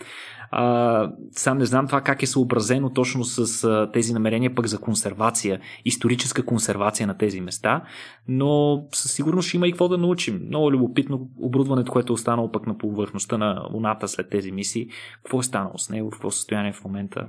[0.50, 4.78] А, сам не знам това как е съобразено точно с а, тези намерения пък за
[4.78, 7.82] консервация, историческа консервация на тези места,
[8.28, 10.40] но със сигурност ще има и какво да научим.
[10.46, 14.88] Много любопитно оборудването, което е останало пък на повърхността на Луната след тези мисии.
[15.22, 17.26] Какво е станало с него, в какво състояние в момента?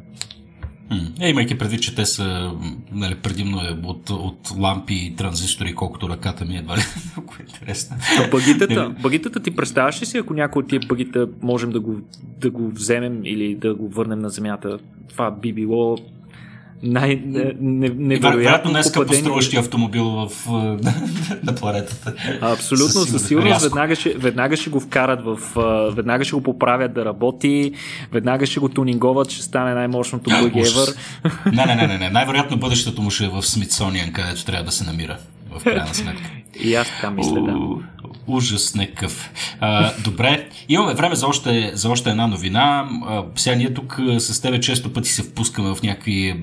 [1.21, 2.52] Е, имайки предвид, че те са
[2.91, 6.82] нали, предимно е от, от лампи и транзистори, колкото ръката ми едва ли
[7.15, 7.97] много интересна.
[8.19, 11.95] А бъгитата, бъгитата ти представяш ли си, ако някой от тия бъгита можем да го,
[12.39, 14.80] да го вземем или да го върнем на Земята?
[15.09, 15.97] Това би било
[16.84, 18.88] най- невероятно Вероятно днес
[19.19, 20.30] струващи автомобил в,
[21.43, 22.13] на планетата.
[22.41, 25.39] Абсолютно, със сигурност веднага ще, веднага ще го вкарат в...
[25.95, 27.71] Веднага ще го поправят да работи,
[28.11, 30.97] веднага ще го тунинговат, ще стане най-мощното бъг ever.
[31.45, 32.09] Не, не, не, не, не.
[32.09, 35.17] Най-вероятно бъдещето му ще е в Смитсониан, където трябва да се намира.
[35.59, 36.32] В крайна сметка.
[36.63, 37.57] И аз така мисля, да.
[38.28, 39.32] Ужас некъв.
[39.59, 42.89] А, добре, имаме време за още, за още една новина.
[43.07, 46.36] А, сега ние тук с тебе често пъти се впускаме в някакви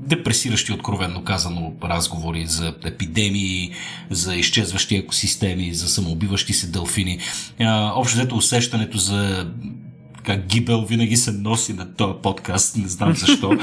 [0.00, 3.70] депресиращи, откровенно казано, разговори за епидемии,
[4.10, 7.18] за изчезващи екосистеми, за самоубиващи се дълфини.
[7.94, 9.50] Общо взето усещането за
[10.22, 13.52] как гибел винаги се носи на този подкаст, не знам защо.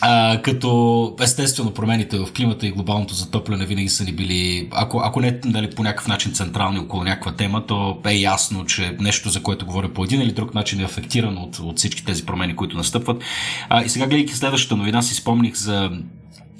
[0.00, 5.20] А, като естествено промените в климата и глобалното затопляне винаги са ни били, ако, ако
[5.20, 9.42] не дали, по някакъв начин централни около някаква тема, то е ясно, че нещо, за
[9.42, 12.76] което говоря по един или друг начин е афектирано от, от всички тези промени, които
[12.76, 13.22] настъпват.
[13.68, 15.90] А, и сега, гледайки следващата новина, си спомних за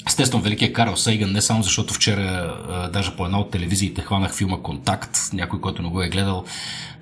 [0.06, 4.34] Естествено, великият Карл Сейган, не само защото вчера, а, даже по една от телевизиите, хванах
[4.34, 6.44] филма Контакт, някой, който не го е гледал,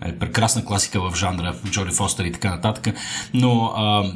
[0.04, 2.94] е прекрасна класика в жанра, Джоли Фостер и така нататък,
[3.34, 4.12] но а,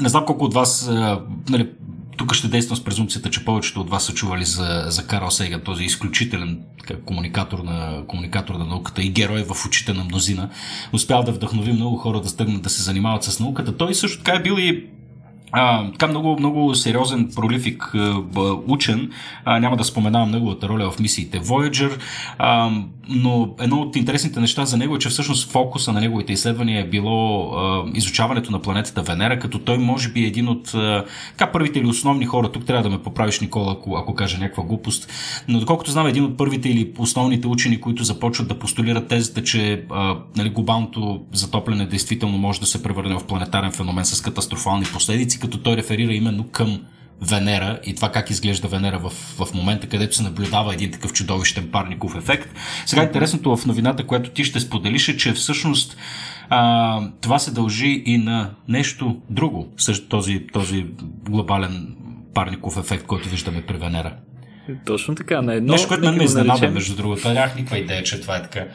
[0.00, 1.68] не знам колко от вас, а, нали,
[2.16, 5.60] тук ще действам с презумцията, че повечето от вас са чували за, за Карл Сейган,
[5.60, 10.50] този изключителен така, комуникатор, на, комуникатор на науката и герой в очите на мнозина.
[10.92, 13.76] Успял да вдъхнови много хора да стъгнат да се занимават с науката.
[13.76, 14.86] Той също така е бил и
[15.56, 17.92] а, така много, много сериозен, пролифик
[18.66, 19.10] учен.
[19.46, 21.98] Няма да споменавам неговата роля в мисиите Voyager,
[23.08, 26.88] но едно от интересните неща за него е, че всъщност фокуса на неговите изследвания е
[26.88, 27.52] било
[27.94, 30.72] изучаването на планетата Венера, като той може би е един от
[31.30, 32.52] така, първите или основни хора.
[32.52, 35.12] Тук трябва да ме поправиш, Никола, ако, ако кажа някаква глупост.
[35.48, 39.84] Но доколкото знам, един от първите или основните учени, които започват да постулират тезата, че
[40.36, 45.58] нали, глобалното затопляне действително може да се превърне в планетарен феномен с катастрофални последици като
[45.58, 46.80] той реферира именно към
[47.22, 51.70] Венера и това как изглежда Венера в, в момента, където се наблюдава един такъв чудовищен
[51.70, 52.54] парников ефект.
[52.86, 55.96] Сега интересното в новината, което ти ще споделиш е, че всъщност
[56.48, 61.96] а, това се дължи и на нещо друго, също този, този глобален
[62.34, 64.16] парников ефект, който виждаме при Венера.
[64.86, 65.42] Точно така.
[65.42, 66.74] На едно, Нещо, което ме изненада, наречем...
[66.74, 67.28] между другото.
[67.28, 68.66] Нямах никаква идея, че това е така.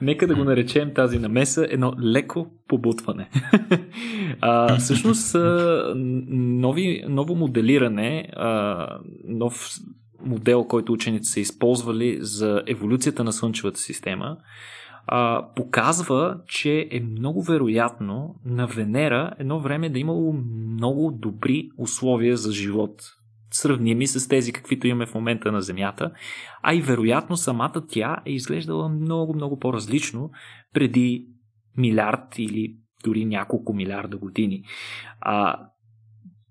[0.00, 3.28] Нека да го наречем тази намеса едно леко побутване.
[4.40, 5.36] а, всъщност,
[5.94, 8.86] нови, ново моделиране, а,
[9.24, 9.70] нов
[10.24, 14.36] модел, който учените са използвали за еволюцията на Слънчевата система,
[15.06, 20.32] а, показва, че е много вероятно на Венера едно време да е имало
[20.68, 23.02] много добри условия за живот
[23.50, 26.10] сравними с тези, каквито имаме в момента на Земята,
[26.62, 30.30] а и вероятно самата тя е изглеждала много, много по-различно
[30.74, 31.26] преди
[31.76, 34.64] милиард или дори няколко милиарда години.
[35.20, 35.66] А,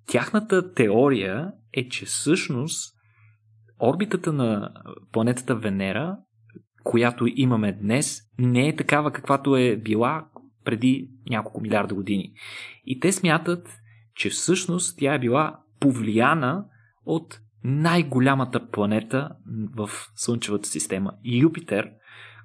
[0.08, 2.96] тяхната теория е, че всъщност
[3.80, 4.70] орбитата на
[5.12, 6.18] планетата Венера,
[6.84, 10.28] която имаме днес, не е такава каквато е била
[10.66, 12.34] преди няколко милиарда години.
[12.86, 13.70] И те смятат,
[14.16, 16.66] че всъщност тя е била повлияна
[17.10, 19.30] от най-голямата планета
[19.76, 21.90] в Слънчевата система Юпитер,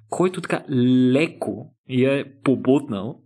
[0.09, 0.63] който така
[1.11, 3.21] леко я е побутнал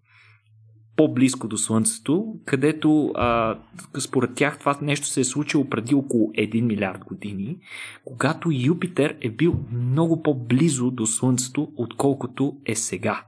[0.95, 3.59] по-близко до Слънцето, където а,
[3.99, 7.57] според тях това нещо се е случило преди около 1 милиард години,
[8.05, 13.23] когато Юпитер е бил много по-близо до Слънцето, отколкото е сега.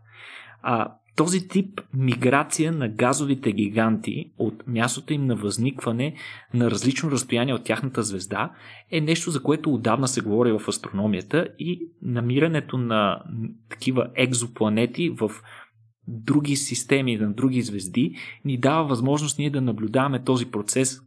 [0.61, 6.15] А, този тип миграция на газовите гиганти от мястото им на възникване
[6.53, 8.51] на различно разстояние от тяхната звезда
[8.91, 13.23] е нещо, за което отдавна се говори в астрономията и намирането на
[13.69, 15.31] такива екзопланети в
[16.07, 20.99] други системи, на други звезди, ни дава възможност ние да наблюдаваме този процес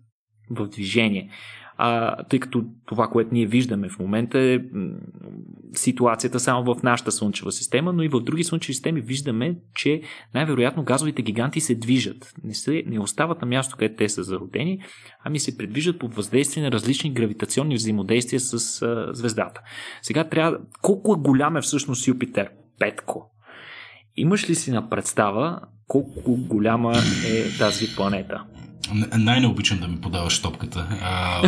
[0.51, 1.31] в движение
[1.77, 4.61] а, тъй като това, което ние виждаме в момента е
[5.73, 10.01] ситуацията само в нашата Слънчева система, но и в други Слънчеви системи виждаме, че
[10.35, 12.35] най-вероятно газовите гиганти се движат.
[12.45, 14.79] Не, се, не остават на място, където те са зародени,
[15.25, 19.61] ами се предвиждат под въздействие на различни гравитационни взаимодействия с а, звездата.
[20.03, 20.59] Сега трябва...
[20.83, 22.51] Колко е голям е всъщност Юпитер?
[22.79, 23.31] Петко.
[24.17, 26.93] Имаш ли си на представа колко голяма
[27.27, 28.45] е тази планета?
[29.19, 30.89] Най-не обичам да ми подаваш топката.
[31.03, 31.43] А,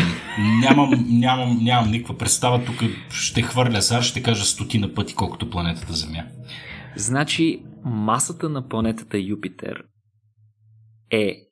[0.61, 2.65] нямам, нямам, нямам никаква представа.
[2.65, 6.25] Тук ще хвърля сар, ще кажа стотина пъти колкото планетата Земя.
[6.97, 9.83] Значи, масата на планетата Юпитер
[11.11, 11.47] е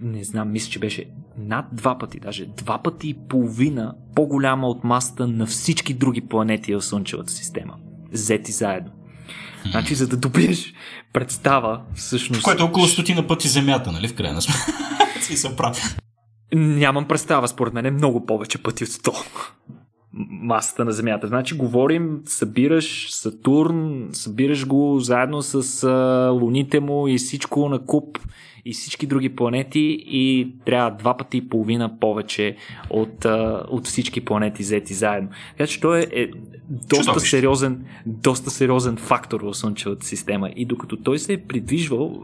[0.00, 4.84] не знам, мисля, че беше над два пъти, даже два пъти и половина по-голяма от
[4.84, 7.76] масата на всички други планети в Слънчевата система.
[8.12, 8.92] Зети заедно.
[9.70, 10.74] Значи, за да добиеш
[11.12, 12.42] представа, всъщност.
[12.42, 14.72] Което е около стотина пъти земята, нали, в крайна сметка.
[15.20, 15.96] Си съм прав.
[16.54, 19.26] Нямам представа, според мен е много повече пъти от 100
[20.12, 21.26] масата на Земята.
[21.26, 28.18] Значи говорим, събираш Сатурн, събираш го заедно с а, луните му и всичко на куп
[28.64, 32.56] и всички други планети и трябва два пъти и половина повече
[32.90, 33.24] от,
[33.68, 35.28] от всички планети взети заедно.
[35.58, 36.30] Така че той е, е
[36.70, 42.22] доста сериозен, доста сериозен фактор в Слънчевата система и докато той се е придвижвал,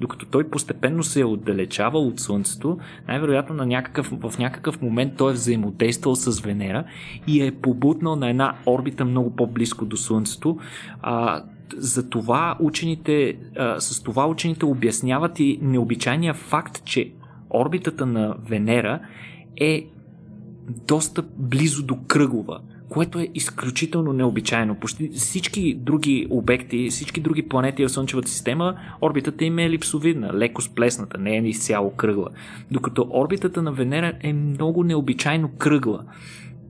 [0.00, 5.30] докато той постепенно се е отдалечавал от Слънцето, най-вероятно на някакъв, в някакъв момент той
[5.30, 6.84] е взаимодействал с Венера
[7.26, 10.58] и е побутнал на една орбита много по-близко до Слънцето.
[11.02, 11.42] А,
[11.76, 17.12] за това учените, а, с това учените обясняват и необичайния факт, че
[17.50, 19.00] орбитата на Венера
[19.60, 19.86] е
[20.86, 24.74] доста близо до кръгова, което е изключително необичайно.
[24.74, 30.62] Почти всички други обекти, всички други планети в Слънчевата система, орбитата им е елипсовидна, леко
[30.62, 32.28] сплесната, не е изцяло кръгла.
[32.70, 36.04] Докато орбитата на Венера е много необичайно кръгла.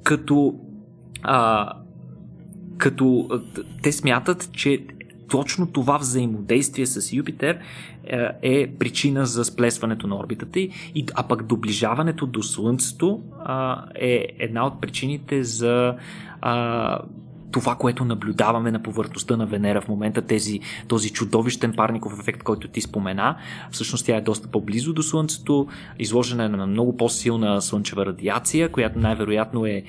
[0.03, 0.55] Като
[1.23, 1.73] а,
[2.79, 3.29] като
[3.83, 4.87] те смятат, че
[5.33, 7.59] точно това взаимодействие с Юпитер
[8.05, 10.70] е, е причина за сплесването на орбитата й,
[11.14, 13.20] а пък доближаването до Слънцето
[13.95, 15.95] е една от причините за
[17.53, 22.68] това, което наблюдаваме на повърхността на Венера в момента, тези, този чудовищен парников ефект, който
[22.68, 23.37] ти спомена,
[23.70, 25.66] всъщност тя е доста по-близо до Слънцето,
[25.99, 29.83] изложена е на много по-силна слънчева радиация, която най-вероятно е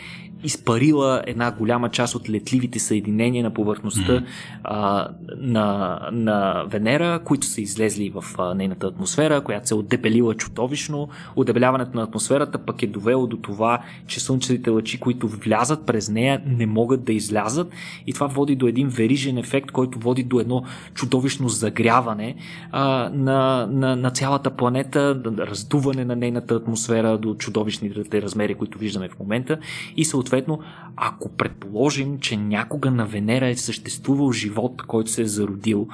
[0.43, 4.25] изпарила една голяма част от летливите съединения на повърхността mm-hmm.
[4.63, 10.35] а, на, на Венера, които са излезли в а, нейната атмосфера, която се е отдебелила
[10.35, 11.09] чудовищно.
[11.35, 16.41] Отдебеляването на атмосферата пък е довело до това, че слънчевите лъчи, които влязат през нея,
[16.45, 17.71] не могат да излязат
[18.07, 20.63] и това води до един верижен ефект, който води до едно
[20.93, 22.35] чудовищно загряване
[22.71, 29.09] а, на, на, на цялата планета, раздуване на нейната атмосфера до чудовищните размери, които виждаме
[29.09, 29.57] в момента
[29.97, 30.59] и съответно съответно,
[30.95, 35.87] ако предположим, че някога на Венера е съществувал живот, който се е зародил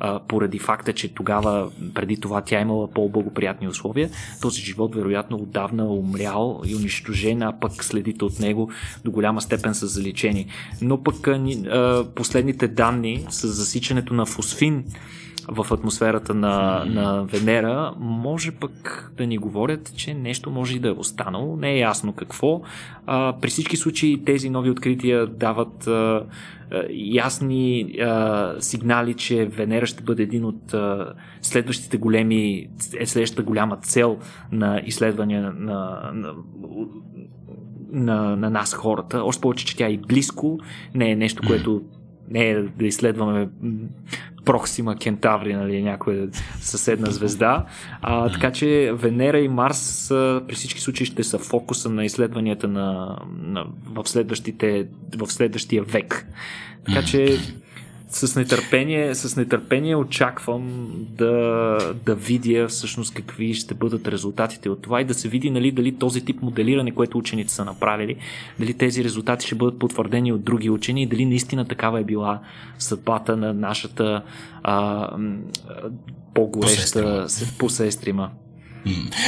[0.00, 5.36] а, поради факта, че тогава, преди това, тя е имала по-благоприятни условия, този живот вероятно
[5.36, 8.70] отдавна е умрял и унищожен, а пък следите от него
[9.04, 10.46] до голяма степен са заличени.
[10.82, 14.84] Но пък а, последните данни с засичането на фосфин
[15.48, 20.88] в атмосферата на, на Венера, може пък да ни говорят, че нещо може и да
[20.88, 21.56] е останало.
[21.56, 22.60] Не е ясно какво.
[23.06, 26.22] А, при всички случаи тези нови открития дават а,
[26.90, 32.68] ясни а, сигнали, че Венера ще бъде един от а, следващите големи,
[32.98, 34.18] е следващата голяма цел
[34.52, 36.34] на изследвания на, на
[37.92, 39.22] на, на нас хората.
[39.24, 40.58] Още повече, че тя е близко,
[40.94, 41.82] не е нещо, което
[42.30, 43.48] не е да изследваме
[44.46, 46.28] Проксима Кентаври, нали, някоя
[46.60, 47.66] съседна звезда.
[48.02, 52.68] А, така че Венера и Марс а, при всички случаи ще са фокуса на изследванията
[52.68, 54.86] на, на, в, следващите,
[55.16, 56.26] в следващия век.
[56.86, 57.38] Така че
[58.08, 65.00] с нетърпение, с нетърпение очаквам да, да видя всъщност какви ще бъдат резултатите от това
[65.00, 68.16] и да се види нали, дали този тип моделиране, което учените са направили,
[68.58, 72.40] дали тези резултати ще бъдат потвърдени от други учени и дали наистина такава е била
[72.78, 74.22] съдбата на нашата
[74.62, 75.08] а,
[76.34, 77.26] по-гореща
[77.58, 78.30] посестрима.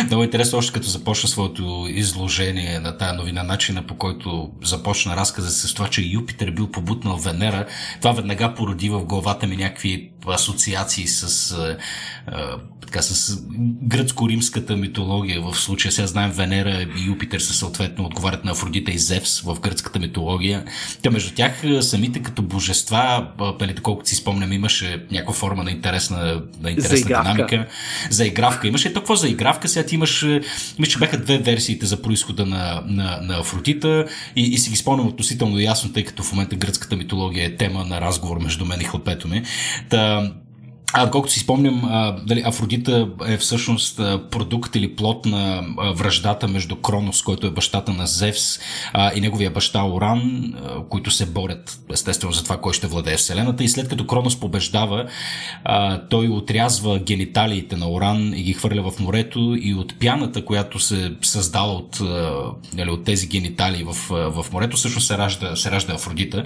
[0.07, 5.51] Много интересно, още като започна своето изложение на тая новина, начина по който започна разказа
[5.51, 7.67] с това, че Юпитер бил побутнал Венера,
[8.01, 11.53] това веднага породи в главата ми някакви асоциации с,
[12.27, 13.37] а, така, с
[13.89, 15.41] гръцко-римската митология.
[15.41, 19.61] В случая сега знаем Венера и Юпитер са съответно отговарят на Афродита и Зевс в
[19.61, 20.65] гръцката митология.
[21.03, 23.29] Те между тях самите като божества,
[23.61, 27.67] нали, колкото си спомням, имаше някаква форма на интересна, на интересна динамика.
[28.11, 28.69] За игравка.
[28.69, 29.69] Имаше толкова за игравка.
[29.69, 30.27] Сега ти имаш,
[30.79, 34.07] мисля, че бяха две версиите за происхода на, на, на Афродита
[34.37, 37.85] и, и си ги спомням относително ясно, тъй като в момента гръцката митология е тема
[37.85, 39.43] на разговор между мен и хлапето ми.
[39.89, 40.08] Та,
[40.93, 43.97] а, колкото си спомням, а, дали, Афродита е всъщност
[44.31, 48.59] продукт или плод на връждата между Кронос, който е бащата на Зевс,
[48.93, 53.17] а, и неговия баща Оран, а, които се борят естествено за това, кой ще владее
[53.17, 53.65] Вселената.
[53.65, 55.07] И след като Кронос побеждава,
[55.65, 60.79] а, той отрязва гениталиите на Оран и ги хвърля в морето и от пяната, която
[60.79, 62.33] се създала от, а,
[62.75, 66.45] дали, от тези гениталии в, в морето, всъщност се ражда, се ражда Афродита.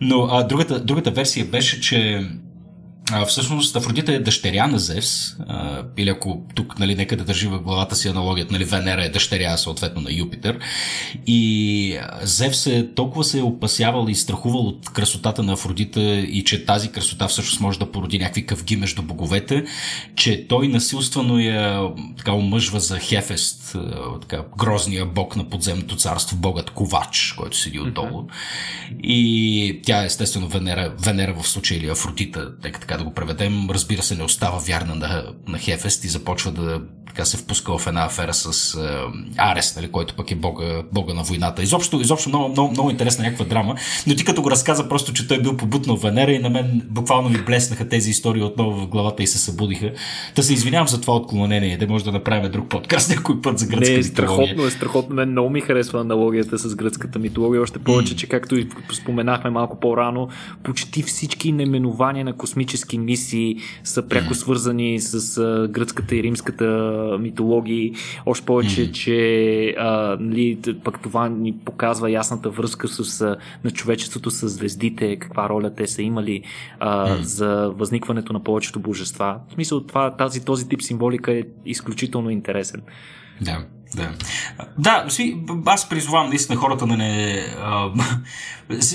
[0.00, 2.28] Но а, другата, другата версия беше, че
[3.12, 7.46] а, всъщност Афродита е дъщеря на Зевс, а, или ако тук, нали, нека да държи
[7.46, 10.58] в главата си аналогията, нали, Венера е дъщеря съответно на Юпитер.
[11.26, 16.64] И Зевс е толкова се е опасявал и страхувал от красотата на Афродита и че
[16.64, 19.64] тази красота всъщност може да породи някакви къвги между боговете,
[20.16, 21.88] че той насилствено я
[22.18, 23.76] така омъжва за Хефест,
[24.20, 28.24] така, грозния бог на подземното царство, богът Ковач, който седи отдолу.
[29.02, 33.70] И тя естествено Венера, Венера в случая или Афродита, тъй така така да го преведем.
[33.70, 36.80] Разбира се, не остава вярна на, на Хефест и започва да
[37.14, 38.78] така се впуска в една афера с е,
[39.36, 41.62] Арес, нали, който пък е бога, бога на войната.
[41.62, 43.74] Изобщо, изобщо много, много, много интересна някаква драма.
[44.06, 46.82] Но ти като го разказа просто, че той е бил побутнал Венера и на мен
[46.90, 49.92] буквално ми блеснаха тези истории отново в главата и се събудиха.
[50.34, 53.66] Та се извинявам за това отклонение, да може да направим друг подкаст някой път за
[53.66, 55.14] гръцка Не, страхотно е, страхотно.
[55.14, 59.80] Мен много ми харесва аналогията с гръцката митология, още повече, че както и споменахме малко
[59.80, 60.28] по-рано,
[60.62, 66.66] почти всички наименования на космически мисии са пряко свързани с а, гръцката и римската
[67.20, 67.94] митологии.
[68.26, 74.30] Още повече, че а, нали, пък това ни показва ясната връзка с, а, на човечеството
[74.30, 76.42] с звездите, каква роля те са имали
[76.80, 79.40] а, за възникването на повечето божества.
[79.48, 82.82] В смисъл, това, тази, този тип символика е изключително интересен.
[83.40, 83.64] Да.
[83.94, 84.10] Да.
[84.78, 85.06] Да,
[85.66, 87.44] аз призвавам наистина хората да не.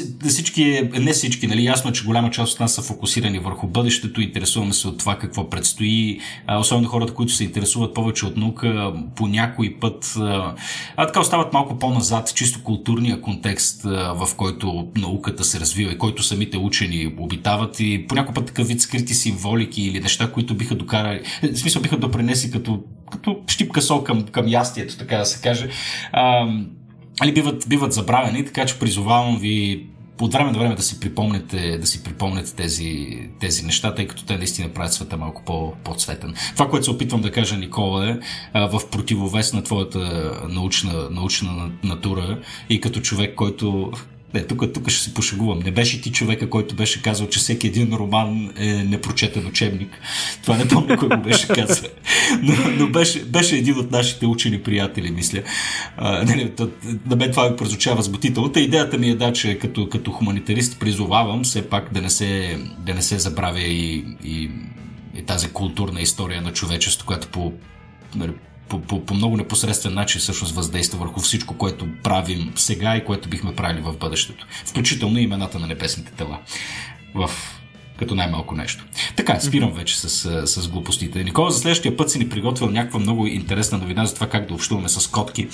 [0.06, 1.66] Да всички, не всички, нали?
[1.66, 5.18] Ясно е, че голяма част от нас са фокусирани върху бъдещето, интересуваме се от това
[5.18, 6.20] какво предстои.
[6.60, 10.14] Особено хората, които се интересуват повече от наука, по някой път.
[10.97, 13.84] А така остават малко по-назад, чисто културния контекст,
[14.16, 17.80] в който науката се развива и който самите учени обитават.
[17.80, 21.22] И по някой път такъв вид скрити символики или неща, които биха докарали.
[21.54, 25.70] В смисъл биха допринеси като, като щипка сол към, към ястието, така да се каже,
[26.12, 26.47] а,
[27.22, 29.86] али биват, биват забравени, така че призовавам ви
[30.22, 34.26] от време на време да си припомнете, да си припомнете тези, тези неща, тъй като
[34.26, 36.34] те наистина правят света малко по, по-цветен.
[36.53, 38.18] Това, което се опитвам да кажа, Никола, е
[38.53, 39.99] а, в противовес на твоята
[40.49, 42.39] научна, научна натура
[42.70, 43.91] и като човек, който
[44.34, 45.59] не, тук, тук ще се пошегувам.
[45.59, 49.99] Не беше ти човека, който беше казал, че всеки един роман е непрочетен учебник.
[50.41, 51.89] Това не помня кой го беше казал.
[52.41, 55.41] Но, но беше, беше един от нашите учени приятели, мисля.
[55.97, 56.51] А, не,
[57.05, 58.51] на мен това ми прозвучава възбудително.
[58.51, 62.59] Та идеята ми е да, че като, като хуманитарист призовавам все пак да не се,
[62.86, 64.49] да не се забравя и, и,
[65.15, 67.53] и тази културна история на човечеството, която по
[68.15, 68.32] нали,
[68.70, 73.30] по, по, по много непосредствен начин всъщност въздейства върху всичко, което правим сега и което
[73.30, 74.47] бихме правили в бъдещето.
[74.65, 76.39] Включително и имената на небесните тела.
[77.15, 77.30] В
[77.99, 78.86] като най-малко нещо.
[79.15, 80.09] Така, спирам вече с,
[80.47, 81.24] с глупостите.
[81.24, 84.53] Никола за следващия път си ни приготвил някаква много интересна новина за това как да
[84.53, 85.47] общуваме с котки.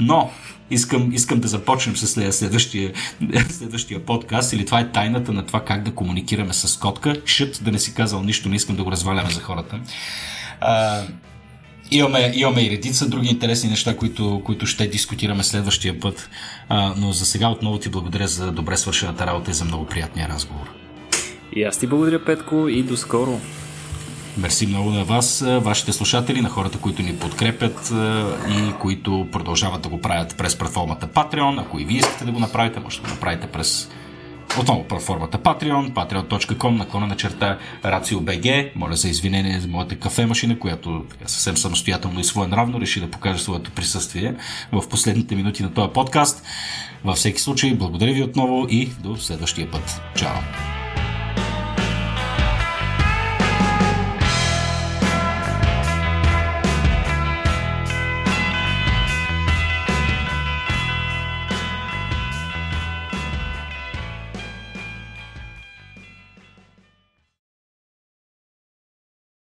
[0.00, 0.30] Но
[0.70, 2.92] искам, искам да започнем с следващия,
[3.48, 7.16] следващия подкаст или това е тайната на това как да комуникираме с котка.
[7.26, 9.80] Шът да не си казал нищо, не искам да го разваляме за хората.
[10.60, 11.02] А,
[11.92, 16.30] Имаме, имаме и редица други интересни неща, които, които ще дискутираме следващия път.
[16.68, 20.28] А, но за сега отново ти благодаря за добре свършената работа и за много приятния
[20.28, 20.70] разговор.
[21.56, 23.40] И аз ти благодаря, Петко, и до скоро.
[24.38, 27.92] Мерси много на вас, вашите слушатели, на хората, които ни подкрепят
[28.48, 31.60] и които продължават да го правят през платформата Patreon.
[31.60, 33.90] Ако и вие искате да го направите, може да го направите през
[34.60, 38.70] отново платформата Patreon, patreon.com, наклона на черта RACIO.BG.
[38.76, 43.10] Моля за извинение за моята кафе машина, която така, съвсем самостоятелно и своенравно реши да
[43.10, 44.34] покаже своето присъствие
[44.72, 46.42] в последните минути на този подкаст.
[47.04, 50.00] Във всеки случай, благодаря ви отново и до следващия път.
[50.14, 50.81] Чао!